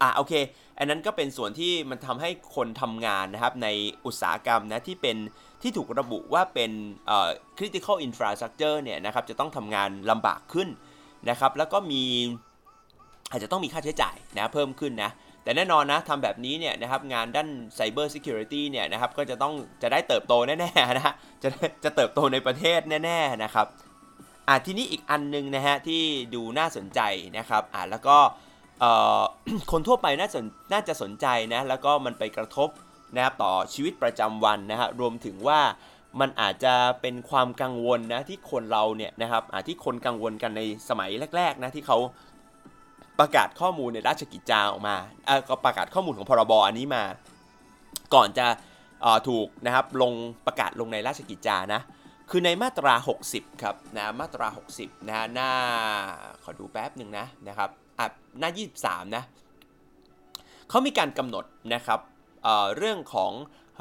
[0.00, 0.32] อะโอเค
[0.78, 3.68] อันนั้นก็เป็นส่วนที่มันทำให้คนทำงานนะครับใน
[4.06, 5.16] อุตสาหกรรมนะที่เป็น
[5.62, 6.70] ที่ถูกระบุว่าเป็น
[7.06, 10.68] เอ่อ critical infrastructure เนี่ยนะครับจะต้องทำงานลำบากขึ้น
[11.30, 12.04] นะครับ แล้วก็มี
[13.30, 15.10] อาจจะต้องมีค่าใช้จ่ายนะเพิ่มขึ้นนะ
[15.42, 21.48] แต่แน่นอนนะทำแบบนี้เนี่ยนะครับงานด้าน cyber security เนี่ยนะครับก็จะต้องจะได้เติบโตแน่ๆนะจะ
[21.84, 23.66] จะเติบโตในประเทศแน่ๆนะครับ
[24.48, 26.02] อะทีนี้อีกอันนึงนะฮะที่
[26.34, 27.00] ดูน่าสนใจ
[27.38, 28.16] นะครับอะแล้วก็
[29.72, 32.68] คนทั่วไปน่าสนน่าจะสนใจนะแล้วก็มันไปกระทบ
[33.14, 35.60] นะครับต่อชีวิตประจำวันนะฮะรวมถึงว่า
[36.20, 41.98] มันอาจจะเป็นความกังวลนะที่คนเราเนี่ยนะครับที่คนกังวลกันในสมัยแรกๆนะที่เขา
[43.18, 47.02] ประกาศข้อมูลในราชกิจจาออกมาเออก็ประกาศข้อมูลของพรบอันนี้มา
[48.14, 48.46] ก่อนจะ
[49.28, 50.12] ถูกนะครับลง
[50.46, 51.80] ประกาศลงในราชกิจจานะ
[52.30, 52.94] คือในมาตรา
[53.28, 54.46] 60 ครับนะมาตรา
[54.78, 55.50] 60นะหน้า
[56.42, 58.06] ขอดูแป๊บหนึ่งนะนะครับ อะ
[58.38, 58.50] หน้า
[58.82, 59.24] 23 นะ
[60.68, 62.00] เขามีการกำหนดนะครับ
[62.42, 63.32] เเรื่องของ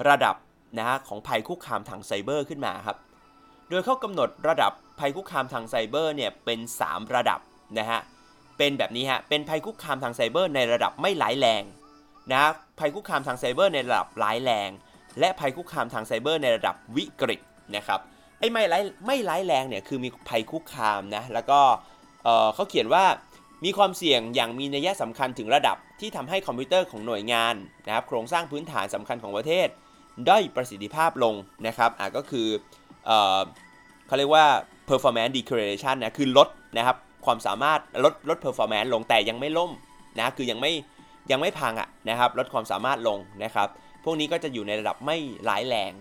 [0.09, 0.35] ระดับ
[0.77, 2.97] นะฮะของภัยคุกคามทางไซเบอร์ขึ้นมาครับ
[3.69, 7.39] โดยเขากำหนดระดับภัยคุกคามทางไซเบอร์เนี่ยเป็น 3 ระดับ
[7.79, 7.99] นะฮะ
[8.57, 11.63] เป็นแบบนี้ฮะ เป็นภัยคุกคามทางไซเบอร์ในระดับไม่ร้ายแรง
[12.31, 12.49] นะ
[12.79, 14.69] ภัยคุกคามทางไซเบอร์ในระดับร้ายแรง
[15.19, 17.41] และภัยคุกคามทางไซเบอร์ในระดับวิกฤต
[17.75, 17.99] นะครับ
[18.39, 21.59] ไอ้ไม่ร้ายไม่ร้ายแรงเนี่ยคือมีภัยคุกคามนะ แล้วก็
[22.53, 23.03] เขาเขียนว่า
[23.65, 27.55] มีความเสี่ยงอย่างมีนัยสำคัญถึงระดับที่ทำให้คอมพิวเตอร์ของหน่วยงาน
[27.87, 29.67] นะครับโครงสร้างพื้นฐานสำคัญของประเทศ
[30.29, 31.35] ด้อยประสิทธิภาพลง
[31.67, 32.47] นะครับอะก็คือ
[33.05, 33.41] เออ
[34.07, 34.45] เขาเรียกว่า
[34.89, 39.71] performance degradation นะคือลดนะครับความสามารถลดลด performance ลงแต่ยังไม่ล่ม
[40.19, 40.71] นะคือยังไม่
[41.31, 43.67] ยังไม่พังอะนะครับลดความสามารถลงนะครับ
[44.03, 45.17] พวกนี้ก็จะอยู่ในระดับไม่
[45.49, 45.91] ร้ายแรง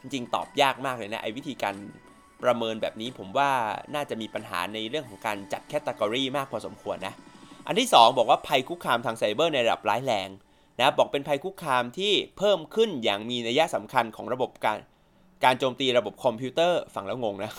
[0.00, 1.74] จริงๆตอบยากมากเลยนะไอ้วิธีการ
[2.44, 3.50] ประเมินแบบนี้ผมว่า
[3.94, 7.14] น่าจะมีปัญหาในเรื่องของการจัดแคตตากรีมากพอสมควรนะ
[7.66, 10.28] อันที่ 2 บอกว่าภัยคุกคามทางไซเบอร์ในระดับร้ายแรง
[10.78, 14.78] นะบอกเป็นภัยคุกคามที่เพิ่มขึ้นอย่างมีนัยสำคัญของระบบการ
[15.44, 17.52] การโจมตีระบบคอมพิวเตอร์ฟังแล้วงงนะ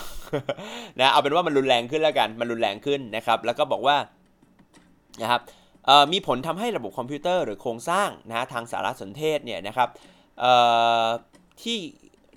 [0.99, 3.97] นะเอาเป็นว่ามันรุนแรงขึ้นแล้วกันมันรุนแรงขึ้นนะครับ แล้วก็บอกว่า
[5.21, 5.41] นะครับ
[6.11, 9.89] มีผลทำให้ระบบคอมพิวเตอร์หรือโครงสร้างนะทางสารสนเทศเนี่ยนะครับ
[11.61, 11.77] ที่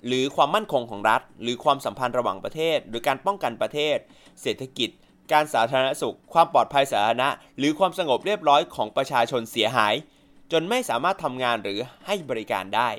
[0.07, 3.97] หรือความมั่นคงของรัฐ หรือความสัมพันธ์ระหว่างประเทศ หรือการป้องกันประเทศ
[4.41, 4.89] เศรษฐกิจ
[5.33, 9.93] การสาธารณสุข ความปลอดภัยสาธารณะ หรือความสงบเรียบร้อยของประชาชนเสียหาย
[10.51, 12.89] จนไม่สามารถทำงานหรือให้บริการได้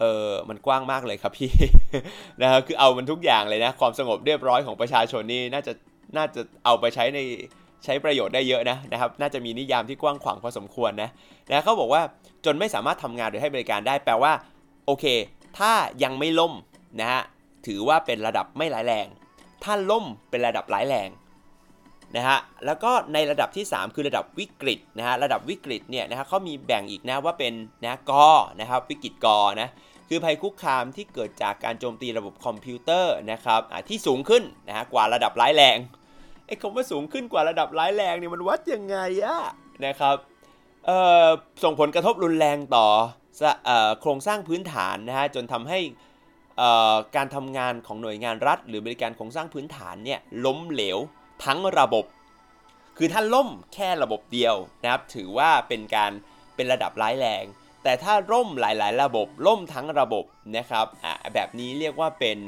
[0.00, 1.50] เออมันกว้างมากเลยครับพี่
[2.42, 5.72] นะครับคือเอามันทุกอย่างเลยนะความสงบเรียบร้อยของประชาชนนี่น่าจะ
[6.16, 7.18] น่าจะเอาไปใช้ใน
[7.84, 11.10] ใช้ประโยชน์ได้เยอะนะนะครับ น่าจะมีนิยามที่กว้างขวางพอสมควรนะ
[11.50, 12.02] นะเขาบอกว่า
[12.44, 14.32] จนไม่สามารถทำงานหรือให้บริการได้แปลว่า
[14.86, 15.04] โอเค
[15.58, 16.52] ถ้ายังไม่ล่ม
[17.00, 17.22] นะฮะ
[17.66, 19.06] ถือว่าเป็นระดับไม่ร้ายแรง
[19.64, 21.08] ถ้าล่มเป็นระดับร้ายแรง
[22.16, 27.52] นะฮะแล้วก็ในระดับที่ 3 คือระดับวิกฤตนะฮะระดับวิกฤตเนี่ยนะฮะเขามีแบ่งอีกนะว่าเป็น
[27.84, 28.28] นะกอ
[28.60, 29.68] นะครับวิกฤตกอนะ
[30.08, 35.76] คือภัยคุกคามที่เกิดจากการโจมตีระบบคอมพิวเตอร์นะครับที่สูงขึ้นนะฮะกว่าระดับร้ายแรง
[36.46, 39.38] ไอ้คำว่าสูงขึ้นกว่าระดับร้ายแรงเนี่ยมันวัดยังไงอะ
[39.86, 40.16] นะครับ
[41.62, 42.86] ส่งผลกระทบรุนแรงต่อ
[44.00, 45.80] โครงสร้างพื้นฐานนะฮะจนทำให้
[47.16, 50.98] การทำงานของหน่วยงานรัฐ หรือบริการโครงสร้างพื้นฐานเนี่ยล้มเหลว
[51.44, 52.04] ทั้งระบบ
[52.96, 56.12] คือถ้าล่มแค่ระบบเดียวนะครับถือว่าเป็นการ
[56.54, 57.44] เป็นระดับร้ายแรง
[57.82, 60.24] แต่ถ้าล่มหลาย ๆ ระบบล่มทั้งระบบ
[60.56, 60.86] นะครับ
[61.34, 62.38] แบบนี้เรียกว่าเป็น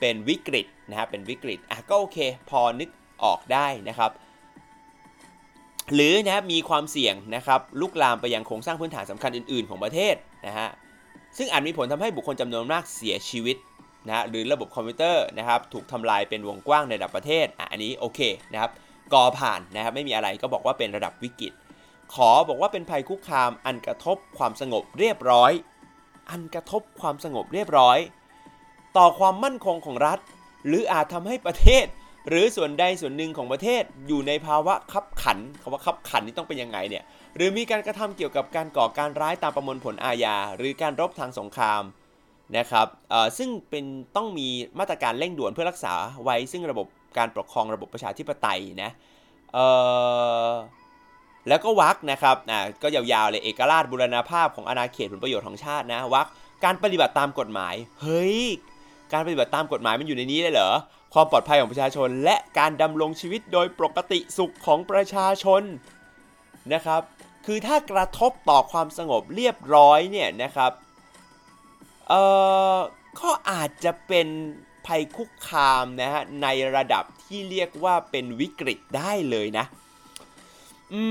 [0.00, 2.18] เป็นวิกฤตนะครับเป็นวิกฤตอะก็โอเค
[2.50, 2.88] พอนึก
[3.24, 4.10] ออกได้นะครับ
[5.94, 10.14] หรือนะมีความเสี่ยงนะครับลุกลามไปยังโครงสร้างพื้นฐานสำคัญอื่น ๆ ของประเทศ
[10.46, 10.68] นะฮะ
[11.36, 13.56] ซึ่งอาจมีผลทำให้บุคคลจำนวนมากเสียชีวิต
[14.08, 18.20] นะหรือระบบคอมพิวเตอร์นะครับถูกทำลายเป็นวงกว้างในระดับประเทศอะอันนี้โอเค
[18.52, 18.70] นะครับ
[19.12, 21.52] กอผ่านนะครับไม่มีอะไรก็บอกว่าเป็นระดับวิกฤต
[22.14, 25.52] ขอบอกว่าเป็นภัยคุกคามอันกระทบความสงบเรียบร้อย
[26.30, 27.98] อันกระทบความสงบเรียบร้อย
[28.96, 30.18] ต่อความมั่นคงของรัฐ
[30.66, 31.84] หรืออาจทำให้ประเทศ
[32.28, 37.04] หรือส่วนใดส่วนหนึ่งของประเทศอยู่ในภาวะขับขันคำว่าขับขันนี่ต้องเป็นยังไงเนี่ย
[37.36, 41.82] หรือมีการกระทำเกี่ยวกับการก่อการร้ายตามประมวลผลอาญาหรือการรบทางสงคราม
[42.56, 42.86] นะครับ
[43.38, 43.84] ซึ่งเป็น
[44.16, 46.86] ต้องมีมาตรการเร่งด่วนเพื่อรักษาไว้ซึ่งระบบ
[47.18, 48.90] การปกครองระบบประชาธิปไตยนะ
[51.48, 56.26] แล้วก็วักนะครับอ่าก็ยาวๆเลยเอกราชบุรณาภาพของอาณาเขตผลประโยชน์ของชาตินะวัก
[56.64, 58.38] การปฏิบัติตามกฎหมาย เฮ้ย
[59.12, 60.72] การปฏิบัติตามกฎหมายมันอยู่ในนี้เลยเหรอ
[61.12, 65.62] ความปลอดภัยของประชาชน และการดำรงชีวิตโดยปกติสุขของประชาชน
[66.74, 67.02] นะครับ
[67.46, 70.72] คือถ้ากระทบต่อความสงบเรียบร้อยเนี่ยนะครับ
[72.08, 72.22] เอ่
[72.74, 72.76] อ
[73.20, 74.28] ก็อาจจะเป็น
[74.86, 79.64] ภัยคุกคามนะฮะในระดับที่เรียกว่าเป็นวิกฤตได้เลยนะ
[80.92, 81.02] อื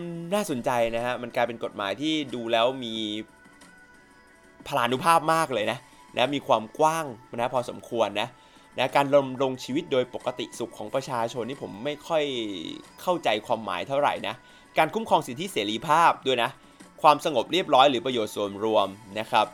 [0.00, 0.02] ม
[0.34, 2.94] น่าสนใจนะฮะ มันกลายเป็นกฎหมายที่ดูแล้วมี
[4.66, 5.78] พลานุภาพมากเลยนะ
[6.16, 8.28] นะมีความกว้างนะพอสมควรนะ
[8.78, 12.24] นะการดำรงชีวิตโดยปกติสุขของประชาชนนี่ผมไม่ค่อย
[13.02, 14.34] เข้าใจความหมายเท่าไหร่นะ
[14.78, 16.50] การคุ้มครองสิทธิเสรีภาพด้วยนะ
[17.02, 18.88] ความสงบเรียบร้อยหรือประโยชน์ส่วนรวม
[19.18, 19.46] นะครับ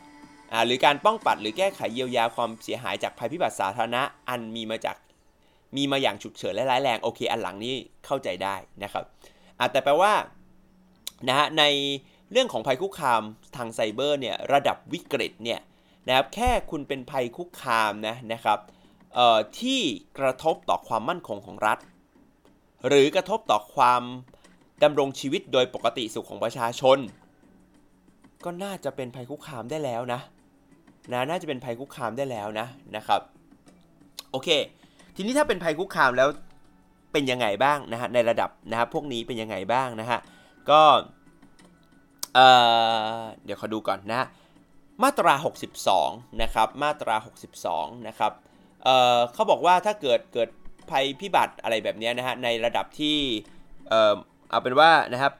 [0.66, 4.96] หรือการป้องปัดหรือแก้ไขเยียวยาความเสียหายจากภัยพิบัติสาธารณะอันมีมาจาก
[5.76, 7.74] มีมาอย่างฉุกเฉินและร้ายแรงโอเคอันหลังนี้
[8.06, 9.04] เข้าใจได้นะครับ
[9.72, 10.12] แต่แปลว่า
[11.28, 11.64] นะฮะใน
[12.32, 13.22] เรื่องของภัยคุกคาม
[13.56, 15.60] ทางไซเบอร์เนี่ยระดับวิกฤตเนี่ย
[16.06, 18.58] นะครับแค่คุณเป็นภัยคุกคามนะนะครับ
[19.60, 19.80] ที่
[20.18, 21.78] กระทบต่อความมั่นคงของรัฐ
[22.88, 24.02] หรือกระทบต่อความ
[24.82, 26.98] ดำรงชีวิตโดยปกติสุขของประชาชน
[28.44, 30.20] ก็น่าจะเป็นภัยคุกคามได้แล้วนะ
[31.12, 33.20] นะน่าจะเป็นภัยคุกคามได้แล้วนะนะครับ
[34.30, 34.48] โอเค
[35.16, 36.28] ทีนี้ถ้าเป็นภัยคุกคามแล้ว
[37.12, 40.18] เป็นยังไงบ้างนะฮะในระดับนะครับพวกนี้เป็นยังไงบ้างนะฮะ
[40.70, 40.80] ก็
[42.34, 44.22] เเดี๋ยวขอดูก่อนนะ
[45.02, 45.34] มาตรา
[45.86, 47.16] 62 นะครับ มาตรา
[47.60, 48.32] 62 นะครับ
[48.84, 50.48] เเขาบอกว่าถ้าเกิดเกิด
[50.90, 53.16] ภัยพิบัติอะไรแบบนี้นะฮะในระดับที่
[53.88, 54.14] เออ
[54.50, 55.32] เอาเป็นว่านะครับ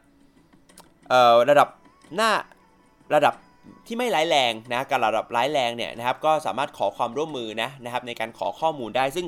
[1.11, 1.69] เออระดับ
[2.17, 2.31] หน้า
[3.15, 3.35] ระดับ
[3.87, 9.27] ที่ไม่ร้ายแรงนะการระดับร้ายแรงเนี่ยนะครับก็สามารถขอความร่วมมือนะนะครับในการขอข้อมูลได้ซึ่ง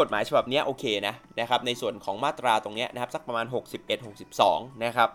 [0.00, 5.08] กฎหมายฉบับนี้โอเคนะนะครับในส่วนของมาตราตรงนี้นะครับสักประมาณ 61 62 นะครับ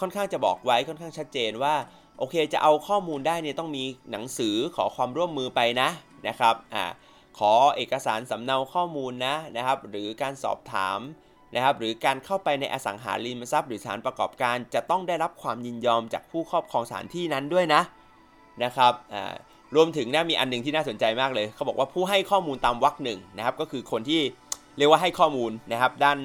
[0.00, 1.74] ค่อนข้างจะบอกไว้ค่อนข้างชัดเจนว่า
[2.18, 5.88] โอเคจะเอาข้อมูลได้เนี่ยต้องมีหนังสือขอความร่วมมือไปนะ
[6.28, 6.84] นะครับอ่า
[7.38, 11.00] ขอเอกสารสำเนาข้อมูลนะนะครับ หรือการสอบถาม
[11.54, 17.82] นะครับ หรือการเข้าไปในอสังหาริมทรัพย์ หรือสถานประกอบการ จะต้องได้รับความยินยอมจากผู้ครอบครองสถานที่นั้นด้วยนะ
[18.64, 18.92] นะครับ
[19.76, 24.20] รวมถึงนะมีอันหนึงที่น่าสนใจมากเลยเขาบอกว่าผู้ให้ข้อมูลตามวรรคหนึ่งนะครับ ก็คือคนที่
[24.76, 26.18] เรียกว่าให้ข้อมูลนะครับด้าน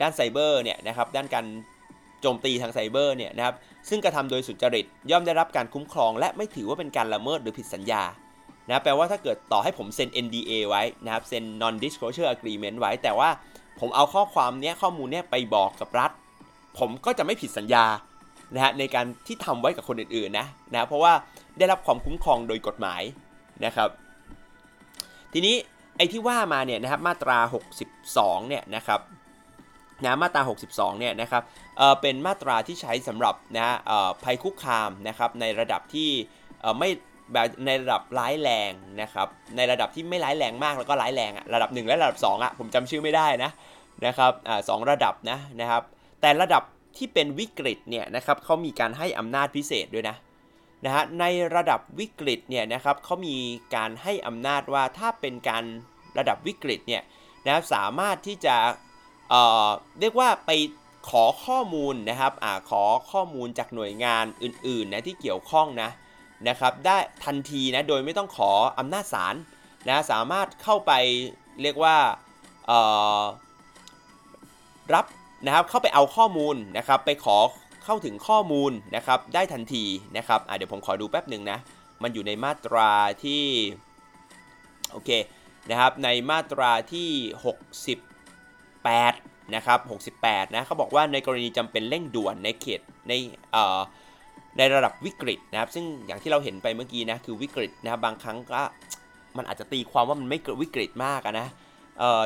[0.00, 1.46] ด้านไซเบอร์เนี่ยนะครับด้านการ
[2.20, 3.54] โจมตีทางไซเบอร์เนี่ยนะครับ
[3.88, 8.02] ซึ่งกระทำโดยสุจริตย่อมได้รับการคุ้มครอง และไม่ถือว่าเป็นการละเมิดหรือผิดสัญญา
[8.68, 13.30] นะแปลว่าถ้าเกิดต่อให้ผมเซ็น NDA ไว้นะครับเซ็น non disclosure agreement ไว้ แต่ว่า
[13.80, 16.10] ผมเอาข้อความเนี้ยข้อมูลเนี้ยไปบอกกับรัฐ
[16.78, 17.84] ผมก็จะไม่ผิดสัญญา
[18.54, 21.12] นะฮะในการที่ทำไว้กับคนอื่นๆนะนะเพราะว่า
[21.58, 23.02] ได้รับความคุ้มครองโดยกฎหมาย
[23.64, 23.88] นะครับ
[25.32, 25.56] ทีนี้
[25.96, 27.38] ไอ้ที่ว่ามาเนี่ยนะครับมาตรา
[27.92, 29.00] 62เนี่ยนะครับ
[30.04, 31.42] นะมาตรา 62 เนี่ยนะครับ
[31.78, 36.10] เอ่อเป็นมาตราที่ใช้สำหรับนะเอ่อภัยคุกคามนะครับในระดับที่
[36.60, 36.90] เอ่อไม่
[37.32, 43.50] แบบในระดับร้ายแรงนะครับในระดับที่ไม่ร้ายแรงมากแล้วก็ร้ายแรงอะระดับ 1 และระดับ2อะผมจำชื่อไม่ได้นะ
[44.06, 45.82] นะครับอ่าสองระดับนะนะครับ
[46.20, 46.62] แต่ระดับ
[46.96, 50.16] ที่เป็นวิกฤตเนี่ยนะครับเขามีการให้อำนาจพิเศษด้วยนะ
[50.84, 53.36] นะฮะในระดับวิกฤตเนี่ยนะครับเขามี
[53.74, 55.64] การให้อำนาจว่าถ้าเป็นการ
[56.18, 57.02] ระดับวิกฤตเนี่ย
[57.44, 58.56] นะครับสามารถที่จะ
[59.30, 59.68] เอ่อ
[60.00, 60.50] เรียกว่าไป
[61.10, 65.90] ขอข้อมูลนะครับอ่าขอข้อมูลจากหน่วยงานอื่นๆนะที่เกี่ยวข้องนะ
[66.48, 69.34] นะครับได้ทันทีนะโดยไม่ต้องขออำนาจศาล
[69.88, 70.92] นะสามารถเข้าไป
[71.62, 71.96] เรียกว่า
[74.94, 75.06] รับ
[75.46, 77.36] นะครับเข้าไปเอาข้อมูลนะครับไปขอ
[77.84, 79.84] เข้าถึงข้อมูลนะครับได้ทันที
[80.16, 81.58] นะครับเดี๋ยวผมขอดูแป๊บหนึ่งนะ
[82.02, 82.90] มันอยู่ในมาตรา
[83.24, 83.42] ที่
[84.92, 85.10] โอเค
[85.70, 87.08] นะครับในมาตราที่
[88.72, 89.78] 68นะครับ
[90.16, 93.12] 68นะเขาบอกว่าในกรณีจำเป็นเร่งด่วนในเขตใน
[93.54, 93.56] อ
[94.58, 98.62] ในระดับวิกฤตนะครับ ซึ่งอย่างที่เราเห็นไปเมื่อกี้นะคือวิกฤตนะครับบางครั้งก็
[99.36, 101.48] มันอาจจะตีความว่ามันไม่เกิดวิกฤตมากนะ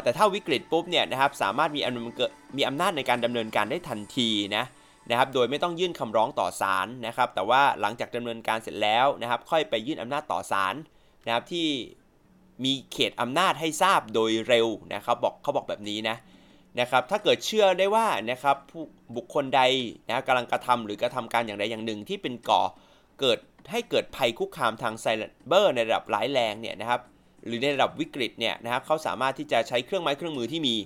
[0.02, 4.64] แต่ถ้าวิกฤตปุ๊บเนี่ยนะครับสามารถมีอำนาจมีอำนาจในการดำเนินการได้ทันทีนะ
[5.10, 10.74] นะครับโดยไม่ต้องยื่นคำร้องต่อศาลนะครับ แต่ว่าหลังจากดำเนินการเสร็จแล้วนะครับ ค่อยไปยื่นอำนาจต่อศาล
[11.26, 11.68] นะครับที่
[12.64, 16.16] มีเขตอำนาจให้ทราบโดยเร็วนะครับบอกเขาบอกแบบนี้นะ
[16.80, 18.82] นะครับถ้าเกิดเชื่อได้ว่านะครับผู้
[19.16, 19.62] บุคคลใด
[20.08, 22.62] นะกำลังกระทำหรือกระทำการอย่างใดอย่างหนึ่งที่เป็นก่อ
[23.20, 23.38] เกิด
[23.70, 25.06] ให้เกิดภัยคุกคามทางไซ
[25.46, 27.00] เบอร์ในระดับร้ายแรงเนี่ยนะครับ
[27.46, 30.76] หรือในระดับวิกฤตเนี่ยนะครับเขาสามารถที่จะใช้เครื่องไม้เครื่องมือที่มี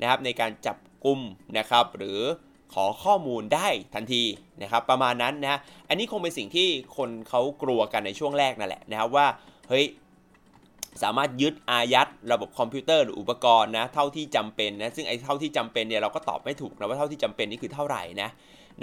[0.00, 1.20] นะครับในการจับกลุ่ม
[1.58, 2.20] นะครับหรือ
[2.74, 4.22] ขอข้อมูลได้ทันที
[4.62, 9.26] นะครับประมาณนั้นนะอันนี้คงเป็นสิ่งที่คนเขากลัวกันในช่วงแรกนั่นแหละนะครับว่า
[9.68, 9.84] เฮ้ย
[11.02, 18.28] สามารถยึดอายัดระบบคอมพิวเตอร์หรืออุปกรณ์นะเท่าที่จำเป็นนะซึ่งไอ้เท่าที่จำเป็นเนี่ยเราก็ตอบไม่ถูกนะว่าเท่าที่จำเป็นนี่คือเท่าไหร่นะ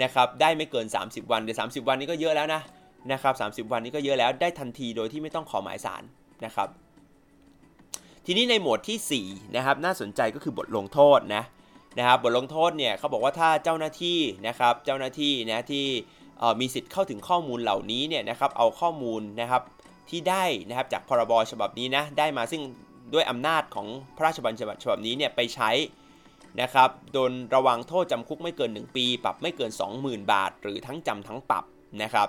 [0.02, 2.60] นะครับได้ไม่เกิน 30 วันเดี๋ยว30วันนี้ก็เยอะแล้วนะ
[3.12, 3.34] นะครับ
[3.66, 6.02] 30 วันนี้ก็เยอะแล้วได้ทันทีโดยที่ไม่ต้องขอหมายสาร
[6.44, 6.68] นะครับ
[8.26, 11.42] ทีนี้ในหมวดที่4นะครับน่าสนใจก็คือบทลงโทษนะ
[11.98, 15.86] นะครับบทลงโทษเนี่ยเขาบอกว่าถ้าเจ้าหน้าที่นะครับเจ้าหน้าที่นะที่
[16.60, 19.62] มีสิทธิ์เข้าถึงข้อมูลเหล่านี้เนี่ยนะครับเอาข้อมูลนะครับ
[20.10, 22.62] ที่ได้นะครับจากพรบฉบับนี้นะได้มาซึ่ง
[23.14, 23.86] ด้วยอำนาจของ
[24.16, 25.70] พระราชบัญญัติฉบับนี้เนี่ยไปใช้
[26.62, 31.64] นะครับโดนระวางโทษจำคุกไม่เกิน 1 ปี ปรับไม่เกิน 20,000 บาท หรือทั้งจำทั้งปรับ
[32.02, 32.28] นะครับ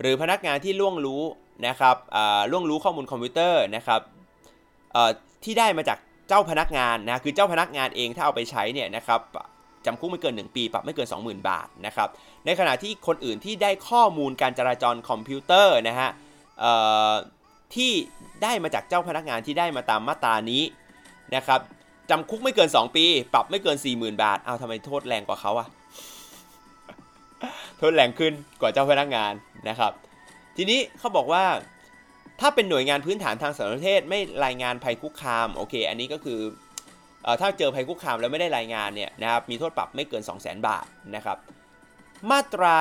[0.00, 1.22] หรือพนักงานที่ล่วงรู้
[1.66, 1.96] นะครับ
[2.50, 4.00] ล่วงรู้ข้อมูลคอมพิวเตอร์นะครับ
[5.44, 9.20] ที่ได้มาจากเจ้าพนักงานนะคือเจ้าพนักงานเองถ้าเอาไปใช้เนี่ยนะครับ
[9.86, 12.08] จำคุกไม่เกิน 1 ปี ปรับไม่เกิน 20,000 บาทนะครับ
[12.46, 16.10] ในขณะที่คนอื่นที่ได้ข้อมูลการจราจรคอมพิวเตอร์นะฮะ
[17.74, 17.92] ที่
[18.42, 20.62] ได้มาจากเจ้าพนักงานที่ได้มาตามมาตรานี้
[21.36, 21.60] นะครับ
[22.10, 25.68] จำคุกไม่เกิน 2 ปี ปรับไม่เกิน 40,000 บาท เอาทำไมโทษแรงกว่าเขาอะ
[27.78, 29.32] โทษแรงขึ้นกว่าเจ้าพนักงาน
[29.68, 29.92] นะครับ
[30.56, 31.44] ทีนี้เขาบอกว่า
[32.40, 36.40] ถ้าเป็นหน่วยงานพื้นฐานทางสารสนเทศไม่รายงานภัยคุกคามโอเค อันนี้ก็คือ
[37.40, 41.38] ถ้าเจอภัยคุกคามแล้วไม่ได้รายงานเนี่ยนะครับมีโทษปรับไม่เกิน 2 0 0 0 0 0 บาทนะครับ
[42.30, 42.78] มาตรา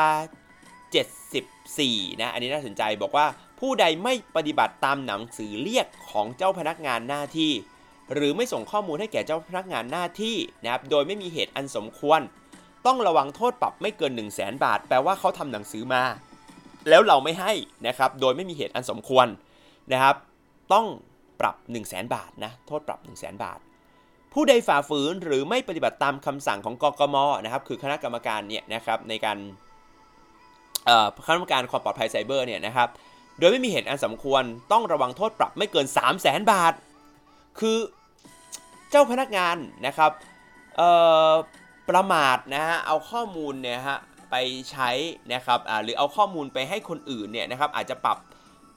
[1.25, 3.25] 74นะอันนี้น่าสนใจบอกว่า
[3.59, 7.51] ผู้ใดไม่ปฏิบัติตามหนังสือเรียกของเจ้าพนักงานหน้าที่
[8.13, 12.19] หรือไม่ส่งข้อมูลให้แก่เจ้าพนักงานหน้าที่นะครับโดยไม่มีเหตุอันสมควร
[12.85, 16.03] ต้องระวังโทษปรับไม่เกิน 1 0 0 0 0แบาท แปลว่าเขาทำหนังสือมา
[16.89, 17.51] แล้วเราไม่ให้
[17.87, 19.27] นะครับโดยไม่มีเหตุอันสมควร
[19.91, 20.15] นะครับ
[20.73, 20.85] ต้อง
[21.41, 23.59] ปรับ 1 0 0 0 0แบาทนะโทษปรับ 1 0 0 0 0บาท
[24.33, 29.37] ผู้ใดฝ่าฝืนหรือไม่ปฏิบัติตามคำสั่งของกกมนะครับคือคณะกรรมการเนี่ยนะครับในการ
[31.25, 32.89] คณะกรรมการความปลอดภัยไซเบอร์เนี่ยนะครับ
[33.39, 36.73] โดยไม่มีเหตุอันสมควรต้องระวังโทษปรับไม่เกิน 3 0 0แสนบาท
[37.59, 37.77] คือ
[38.91, 39.55] เจ้าพนักงาน
[39.87, 40.11] นะครับ
[41.89, 43.99] ประมาทนะฮะเอาข้อมูลเนี่ยฮะ
[44.31, 44.35] ไป
[44.71, 44.89] ใช้
[45.33, 48.17] นะครับหรือเอาข้อมูลไปให้คนอื่นเนี่ยนะครับอาจจะปรับ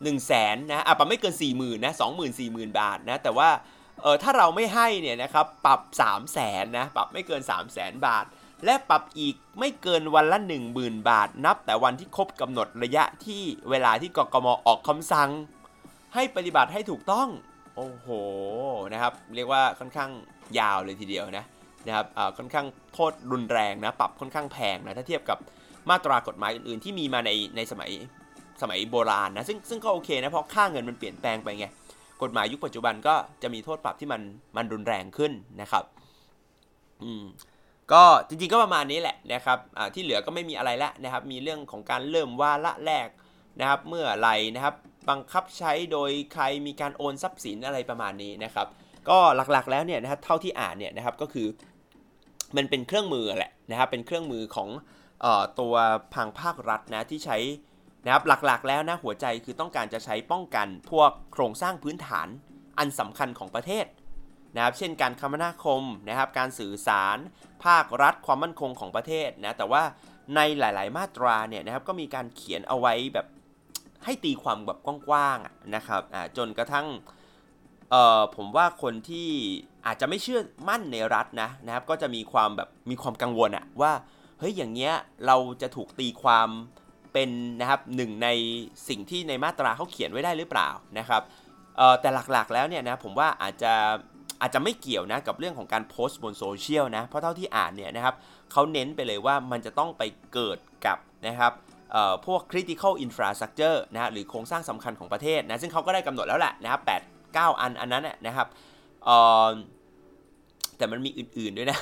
[0.02, 3.50] 1 0 0 0 0แสนนะอะปรับไม่เกิน 4 0 0 0 0นะ20,000 40,000บาทนะแต่ว่า
[4.02, 8.24] เออถ้าเราไม่ให้เนี่ยนะครับปรับ 3 0 0แสนนะปรับไม่เกิน 3 0 0แสนบาท
[8.64, 10.38] และปรับอีกไม่เกินวันละ
[10.74, 15.30] 10,000 บาท นับแต่วันที่ครบกำหนดระยะที่เวลาที่กกมออกคำสั่ง
[16.14, 17.28] ให้ปฏิบัติให้ถูกต้อง
[17.76, 18.08] โอ้โห
[18.92, 20.10] นะครับ เรียกว่าค่อนข้าง
[20.58, 21.44] ยาวเลยทีเดียวนะ
[21.86, 22.06] นะครับ
[22.38, 25.38] ค่อนข้างโทษรุนแรงนะปรับค่อนข้างแพงนะถ้าเทียบกับ
[25.90, 27.90] มาตรากฎหมายอื่นๆ ที่มีมาในในสมัย
[28.62, 31.66] สมัยโบราณนะซึ่งซึ่งก็โอเคนะเพราะค่าเงินมันเปลี่ยนแปลงไปไง
[32.22, 34.20] กฎหมายยุคปัจจุบันก็จะมีโทษปรับที่มัน
[34.56, 35.84] มันรุนแรงขึ้นนะครับ
[37.02, 37.24] อืม
[37.92, 39.58] ก็จริงๆก็ประมาณนี้แหละนะครับ
[39.94, 43.08] ที่เหลือก็ไม่มีอะไรแล้วนะครับ มีเรื่องของการเริ่มว่าละแรก
[43.60, 44.74] นะครับ เมื่อไรนะครับ
[45.08, 48.66] บังคับใช้โดยใครมีการโอนทรัพย์สินอะไรประมาณนี้นะครับ
[49.08, 49.18] ก็
[49.52, 51.48] หลักๆแล้วเนี่ยนะครับเท่าที่อ่านเนี่ยนะครับก็คือ
[52.56, 54.68] มันเป็นเครื่องมือแหละนะครับ เป็นเครื่องมือของ
[55.24, 55.74] ออตัว
[56.14, 57.38] พังภาครัฐนะที่ใช้
[58.04, 62.28] นะครับหลักๆแล้วนะหัวใจคือต้องการจะใช้ป้องกันพวกโครงสร้างพื้นฐาน
[62.78, 63.84] อันสำคัญของประเทศ
[64.54, 67.18] นะครับเช่นการคมนาคมนะครับการสื่อสาร
[67.64, 69.82] ภาครัฐความมั่นคงของประเทศนะแต่ว่า
[70.34, 73.26] ในหลาย ๆ มาตราเนี่ยนะครับก็มีการเขียนเอาไว้แบบ
[74.04, 76.02] ให้ตีความแบบกว้างๆนะครับ
[76.36, 76.86] จนกระทั่ง
[77.90, 79.28] เอ่อผมว่าคนที่
[79.86, 83.92] อาจจะไม่เชื่อมั่นในรัฐนะนะครับ ก็จะมีความแบบมีความกังวลอะว่า
[84.38, 84.94] เฮ้ยอย่างเงี้ย
[85.26, 86.48] เราจะถูกตีความ
[87.12, 87.30] เป็น
[87.60, 88.28] นะครับหนึ่งใน
[88.88, 91.22] สิ่งที่ในมาตราเขาเขียนไว้ได้หรือเปล่านะครับ
[92.00, 93.74] แต่หลักๆแล้วเนี่ยนะผมว่าอาจจะ
[94.40, 98.14] อาจจะไม่เกี่ยวนะกับเรื่องของการโพสต์บนโซเชียลนะ เพราะเท่าที่อ่านเนี่ยนะครับ
[98.52, 101.52] เขาเน้นไปเลยว่ามันจะต้องไปเกิดกับนะครับ
[102.26, 108.46] พวก critical infrastructure นะหรือโครงสร้างสำคัญของประเทศนะซึ่งเขาก็ได้กำหนดแล้วแหละนะครับ8 9 อันอันนั้นนะครับ
[110.76, 111.78] แต่มันมีอื่น ๆด้วยนะ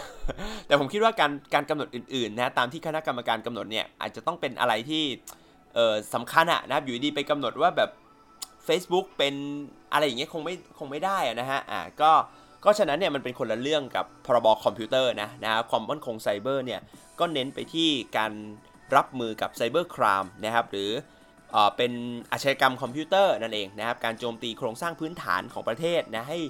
[0.67, 5.05] แต่ผมคิดว่าการการกำหนดอื่นๆนะตามที่คณะกรรมการกำหนดเนี่ยอาจจะต้องเป็นอะไรที่
[6.15, 7.91] สำคัญอะนะครับอยู่ดีไปกำหนดว่าแบบ
[8.69, 9.35] Facebook เป็น
[9.93, 12.13] อะไรอย่างเงี้ยคงไม่คงไม่ได้นะฮะอ่าก็
[12.69, 16.81] ก็ฉะนั้นเนี่ยมันเป็นคนละเรื่องกับพรบคอมพิวเตอร์นะนะความมั่นคงไซเบอร์เนี่ย
[17.21, 18.33] ก็เน้นไปที่การ
[18.97, 20.91] รับมือกับ cyber crime นะครับหรือ
[21.55, 21.93] อเป็น
[22.33, 26.41] อาชญากรรมคอมพิวเตอร์นั่นเองนะครับการโจมตีโครงสร้างพื้นฐานของประเทศนะให้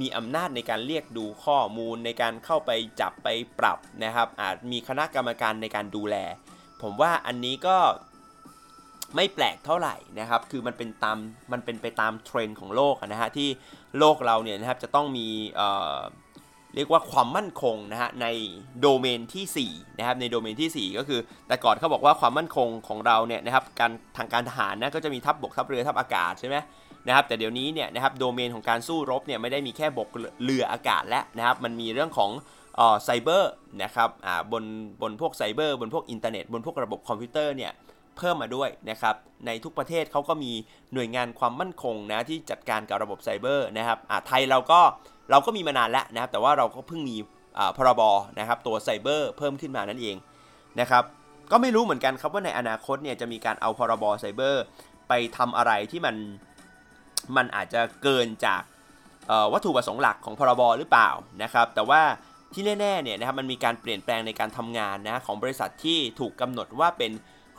[0.00, 6.16] มีอำนาจในการเรียกดูข้อมูลในการเข้าไปจับไปปรับนะครับอาจมีคณะกรรมการในการดูแล
[6.82, 7.76] ผมว่าอันนี้ก็
[9.16, 11.18] ไม่แปลกเท่าไหร่นะครับ คือมันเป็นตาม
[11.52, 13.48] มันเป็นไปตามเทรนด์ของโลกนะฮะ ที่
[13.98, 18.26] โลกเราเนี่ยนะครับจะต้องมีเเรียกว่าความมั่นคงนะฮะใน
[18.80, 26.56] โดเมนที่4นะครับในโดเมนที่ 4 ก็คือ แต่ก่อนเขาบอกว่าความมั่นคงของเราเนี่ยนะครับการทางการทหารนะก็จะมีทัพบบกทัพเรือทัพอากาศใช่ไหม
[27.06, 30.08] นะครับแต่เดี๋ยวนี้เนี่ยนะครับโดเมนของการสู้รบเนี่ยไม่ได้มีแค่บก
[30.42, 32.30] เรืออากาศแล้วนะครับมันมีเรื่องของ
[33.04, 34.10] ไซเบอร์นะครับ
[34.52, 34.64] บน
[35.02, 37.72] บนพวกไซเบอร์บนพวกอินเทอร์เน็ตบนพวกระบบคอมพิวเตอร์เนี่ย
[38.16, 39.14] เพิ่มมาด้วยนะครับ
[39.46, 40.52] ในทุกประเทศเขาก็มี
[40.94, 44.80] หน่วยงานความมั่นคงนะที่จัดการกับระบบไซเบอร์นะครับไทยเราก็
[45.30, 47.16] เราก็มีมานานแล้วนะครับ แต่ว่าเราก็เพิ่งมี
[47.76, 48.02] พรบ
[48.38, 50.16] นะครับตัวไซเบอร์เพิ่มขึ้นมานั่นเอง
[50.80, 51.04] นะครับ
[51.50, 54.62] ก็ไม่รู้เหมือนกันครับว่าในอนาคตเนี่ยจะมีการเอาพรบไซเบอร์
[55.08, 56.16] ไปทำอะไรที่มัน
[57.36, 58.62] มันอาจจะเกินจาก
[59.52, 61.10] วัตถุประสงค์หลักของพรบหรือเปล่า
[61.42, 62.02] นะครับ แต่ว่า
[62.52, 67.12] ที่แน่ๆเนี่ยนะครับมันมีการเปลี่ยนแปลงในการทำงานนะของบริษัทที่ถูกกำหนดว่าเป็น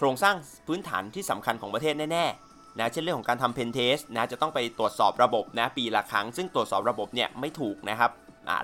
[0.03, 0.35] รงสร้าง
[0.67, 8.11] พื้นฐานที่สำคัญของประเทศแน่ๆนะเช่นเรื่องของการทำเพนเทสนะจะต้องไปตรวจสอบระบบนะปีละครั้ง ซึ่งตรวจสอบระบบเนี่ยไม่ถูกนะครับ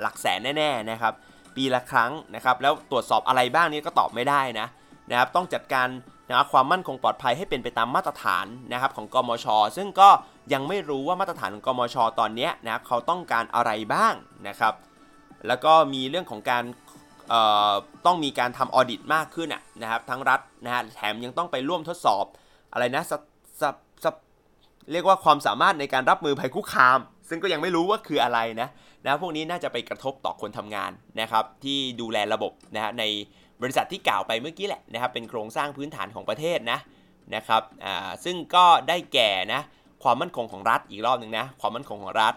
[0.01, 1.13] หลักแสนแน่ๆนะครับ
[1.55, 4.67] ปีละครั้งนะครับแล้วตรวจสอบอะไรบ้างนี่ก็ตอบไม่ได้นะ
[5.09, 5.87] นะครับต้องจัดการ
[6.29, 9.45] นะความมั่นคงปลอดภัยให้เป็นไปตามมาตรฐานนะครับของกมช
[9.77, 10.09] ซึ่งก็
[10.53, 14.13] ยังไม่รู้ว่ามาตรฐานของกมช ตอนนี้นะเขาต้องการอะไรบ้าง
[14.47, 14.73] นะครับ
[15.47, 16.63] แล้วก็มีเรื่องของการ
[18.05, 19.49] ต้องมีการทำออดิตมากขึ้น
[19.81, 22.25] นะครับทั้งรัฐนะฮะแถมยังต้องไปร่วมทดสอบ
[22.73, 23.03] อะไรนะ
[24.91, 28.69] เรียกว่าความสามารถในการรับมือภัยคุกคาม ซึ่งก็ยังไม่รู้ว่าคืออะไรนะ
[29.05, 33.03] นะพวกนี้น่าจะไปกระทบต่อคนทำงานนะครับที่ดูแลระบบนะฮะใน
[33.61, 36.79] บริษัทที่กล่าวไปเมื่อกี้แหละนะครับเป็นโครงสร้างพื้นฐานของประเทศนะ
[37.35, 39.61] นะครับอ่าซึ่งก็ได้แก่นะ
[40.03, 42.33] ความมั่นคงของรัฐอีกรอบหนึ่งนะความมั่นคงของรัฐ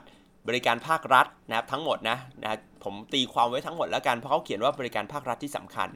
[0.49, 5.89] บริการภาครัฐนะครับทั้งหมดนะนะผมตีความไว้ทั้งหมดแล้วกันเพราะเขาเขียนว่าบริการภาครัฐที่สำคัญ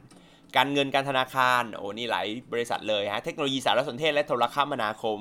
[0.55, 5.19] การเงินการธนาคารโอ้นี่หลายบริษัทเลยฮะเทคโนโลยีสารสนเทศและโทรคมนาคม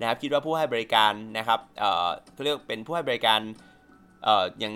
[0.00, 3.40] นะครับคิดว่าผู้ให้บริการนะครับเอ่อเขาเรียกเป็นผู้ให้บริการ
[4.24, 4.74] เอ่ออย่าง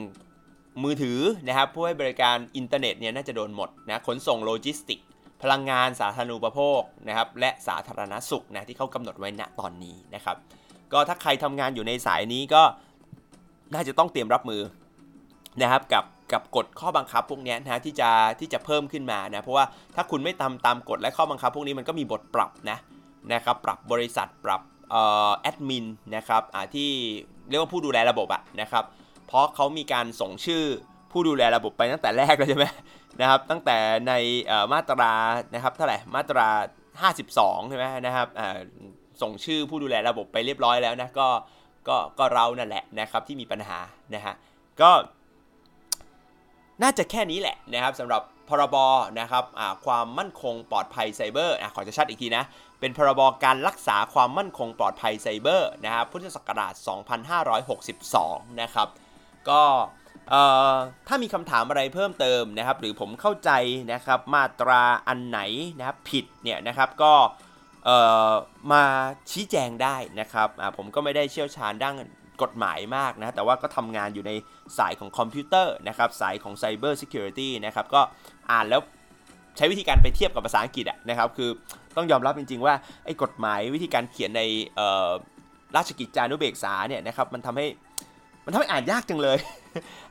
[0.83, 5.01] มือถือนะครับผู้ให้บริการอินเทอร์เน็ตเนี่ยน่าจะโดนหมดนะขนส่งโลจิสติก
[5.43, 10.37] พลังงานสาธารณูปโภคนะครับและสาธารณสุขนะที่เขากำหนดไว้ณตอนนี้นะครับ
[10.93, 12.62] ก็ถ้าใครทำงานอยู่ในสายนี้ก็
[13.75, 14.62] น่าจะต้องเตรียมรับมือ
[15.62, 18.11] นะครับกับกับกฎข้อบังคับพวกนี้นะที่จะ
[18.41, 19.64] ที่จะเพิ่มขึ้นมานะเพราะว่า
[19.95, 22.79] ถ้าคุณไม่ทำตามกฎและข้อบังคับพวกนี้มันก็มีบทปรับนะ
[23.33, 24.61] นะครับปรับบริษัทปรับ
[25.41, 25.87] แอดมิน
[26.17, 26.43] นะครับ
[26.75, 26.91] ที่
[27.49, 28.85] เรียกว่าผู้ดูแลระบบอะนะครับ
[29.27, 30.62] เพราะเขามีการส่งชื่อ
[31.12, 32.67] ผู้ดูแลระบบไปตั้งแต่แรกแล้วใช่ไหม
[33.21, 34.12] นะครับตั้งแต่ใน
[34.73, 35.12] มาตรา
[35.55, 36.49] นะครับเท่าไหร่มาตรา
[37.09, 38.29] 52ใช่ไหมนะครับ
[39.23, 41.29] ส่งชื่อผู้ดูแลระบบไปเรียบร้อยแล้วนะก็
[41.89, 43.78] ก็ก็เรานั่นแหละนะครับที่มีปัญหา
[44.14, 44.34] นะฮะ
[44.80, 44.91] ก็
[46.82, 48.76] น่าจะแค่นี้แหละนะครับสำหรับพรบ
[49.20, 49.45] นะครับ
[49.87, 52.45] ความมั่นคงปลอดภัยไซเบอร์ขอจะชัดอีกทีนะ
[52.80, 56.74] เป็นพรบการรักษาความมั่นคงปลอดภัยไซเบอร์นะครับพุทธศักราช
[57.87, 58.89] 2562 นะครับ
[59.49, 59.62] ก็
[61.09, 63.51] ถ้ามีคำถามอะไรเพิ่มเติมนะครับ หรือผมเข้าใจ
[63.93, 65.41] นะครับมาตราอันไหน
[65.78, 67.12] นะครับผิดเนี่ยนะครับก็
[68.72, 68.84] มา
[69.30, 71.95] ชี้แจงได้นะครับผมก็ไม่ได้เชี่ยวชาญด้าน
[72.43, 74.32] กฎหมายมากนะแต่ว่าก็ทำงานอยู่ใน
[74.78, 78.01] สายของคอมพิวเตอร์นะครับสายของ Cyber Security นะครับก็
[78.51, 78.80] อ่านแล้ว
[79.57, 81.51] ใช้วิธีการไปเทียบกับภาษาอังกฤษนะครับคือ
[81.97, 82.74] ต้องยอมรับจริง ๆ ว่า
[83.05, 84.43] ไอ้กฎหมายวิธีการเขียนใน
[85.76, 87.66] ราชกิจจานุเบกษาเนี่ยนะครับมันทำให้
[88.45, 89.39] มันทำให้อ่านยากจังเลย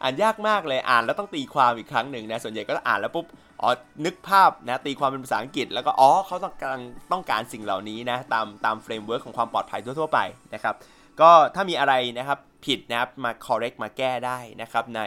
[0.04, 3.26] อ่านยากมากเลยอ่านแล้วต้องตีความอีกครั้งหนึ่งนะส่วนใหญ่ก็อ่านแล้วปุ๊บ
[3.62, 3.70] อ๋อ
[4.06, 6.80] นึกภาพนะตีความเป็นภาษาอังกฤษ แล้วก็อ๋อเขาต้องการ
[7.12, 10.20] ต้องการสิ่งเหล่านี้นะตามตาม framework ของความปลอดภัยทั่ว ๆ ไป
[10.54, 10.76] นะครับ
[11.22, 15.02] ก็ถ้ามีอะไรนะครับผิดนะครับมา correct มาแก้ได้นะครับใน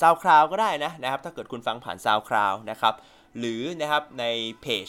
[0.00, 2.94] SoundCloud ก็ได้นะนะครับถ้าเกิดคุณฟังผ่าน SoundCloud นะครับ
[3.38, 4.24] หรือนะครับใน
[4.60, 4.86] เพจ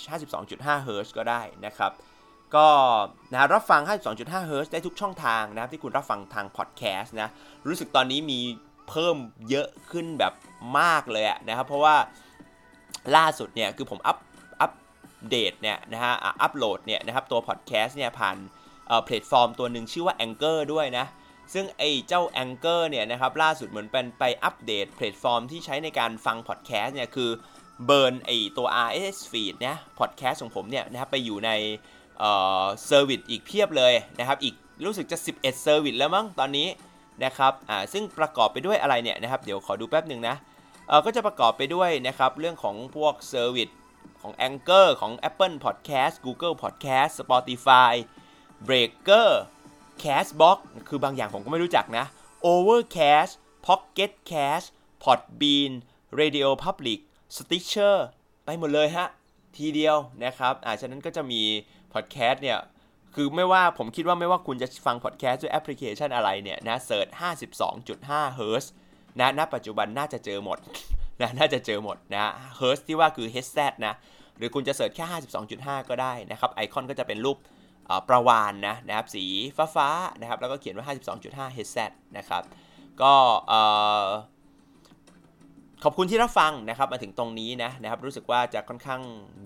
[0.47, 1.91] 52.5 Hz ก็ได้นะครับ
[2.55, 2.67] ก็
[3.31, 3.81] นะรับฟัง
[4.15, 7.29] 52.5 Hz ได้ทุกช่องทางนะครับที่คุณรับฟังทางพอดแคสต์นะ
[7.67, 8.39] รู้สึกตอนนี้มี
[8.89, 9.17] เพิ่ม
[9.49, 10.33] เยอะขึ้นแบบ
[10.79, 11.95] มากเลยนะครับเพราะว่า
[13.15, 14.17] ล่าสุดเนี่ยคือผมอัป
[14.61, 14.71] อัป
[15.29, 18.37] เดตเนี่ยนะฮะอัปโหลดเนี่ยนะครับตัวพอดแคสต์เนี่ยผ่าน
[19.05, 21.05] แพลตฟอร์มตัวหนึ่งชื่อว่า Anchor ด้วยนะ
[21.53, 27.29] ซึ่งไอ้เจ้า Anchor เนี่ยนะครับล่าสุดเหมือนเป็นไปอัปเดตแพลตฟอร์มที่ใช้ในการฟังพอดแคสต์เนี่ยคือ
[27.85, 31.51] burn ไอ้ตัว RSS feed นะพอดแคสต์ของผมเนี่ยนะครับไปอยู่ใน
[32.19, 36.67] service อีกเพียบเลยนะครับอีกรู้สึกจะ 11 service แล้วมั้งตอนนี้
[37.23, 40.35] นะครับอ่าซึ่งประกอบไปด้วยอะไรเนี่ยนะครับเดี๋ยวขอดูแป๊บหนึ่งนะ
[41.05, 43.69] ก็จะประกอบไปด้วยนะครับเรื่องของพวก service
[44.21, 47.93] ของ Anchor ของ Apple Podcast Google Podcast Spotify
[48.67, 49.29] Breaker
[50.03, 50.57] Castbox
[50.87, 52.05] คือบางอย่างผมก็ไม่รู้จักนะ
[52.51, 53.33] Overcast
[53.65, 54.67] Pocket Cast
[55.03, 55.71] Podbean
[56.19, 56.99] Radio Public
[57.37, 57.97] Stitcher
[58.45, 59.07] ไปหมดเลยฮะ
[59.57, 61.41] ทีเดียวนะครับอ่าฉะนั้นก็จะมี
[61.93, 62.59] พอดแคสต์เนี่ย
[63.15, 67.07] คือไม่ว่าผมคิดว่าไม่ว่าคุณจะฟังพอดแคสต์ด้วยแอปพลิเคชันอะไรเนี่ยนะ search
[67.71, 68.65] 52.5 Hz
[69.19, 70.57] นะณปัจจุบันน่าจะเจอหมด
[71.21, 73.93] นะน่าจะเจอหมดนะ Hz ที่ว่าคือ headset นะ
[74.37, 75.05] หรือคุณจะ search แค่
[75.47, 77.37] 52.5 ก็ได้นะครับไอคอนก็จะเป็นรูป
[78.09, 79.23] ปลาวาฬนะนะครับสี
[79.57, 79.87] ฟ้าฟ้า
[80.19, 80.85] นะครับแล้วก็เขียนว่า
[81.19, 81.77] 52.5 HZ
[82.17, 82.43] นะครับ
[83.01, 83.13] ก็
[85.83, 89.01] ขอบคุณที่รับฟังนะครับมาถึงตรงนี้นะนะครับรู้สึกว่าจะค่อนข้าง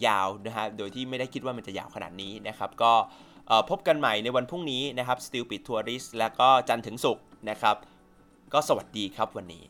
[0.07, 2.93] ยาวนะฮะโดยที่ไม่ได้คิดว่ามันจะยาวขนาดนี้นะครับก็
[3.69, 7.75] พบกันใหม่ในวันพรุ่งนี้นะครับ Stupid Tourist แล้วก็จันทร์ถึงศุกร์นะครับ
[8.57, 9.63] ก็สวัสดีครับวันนี้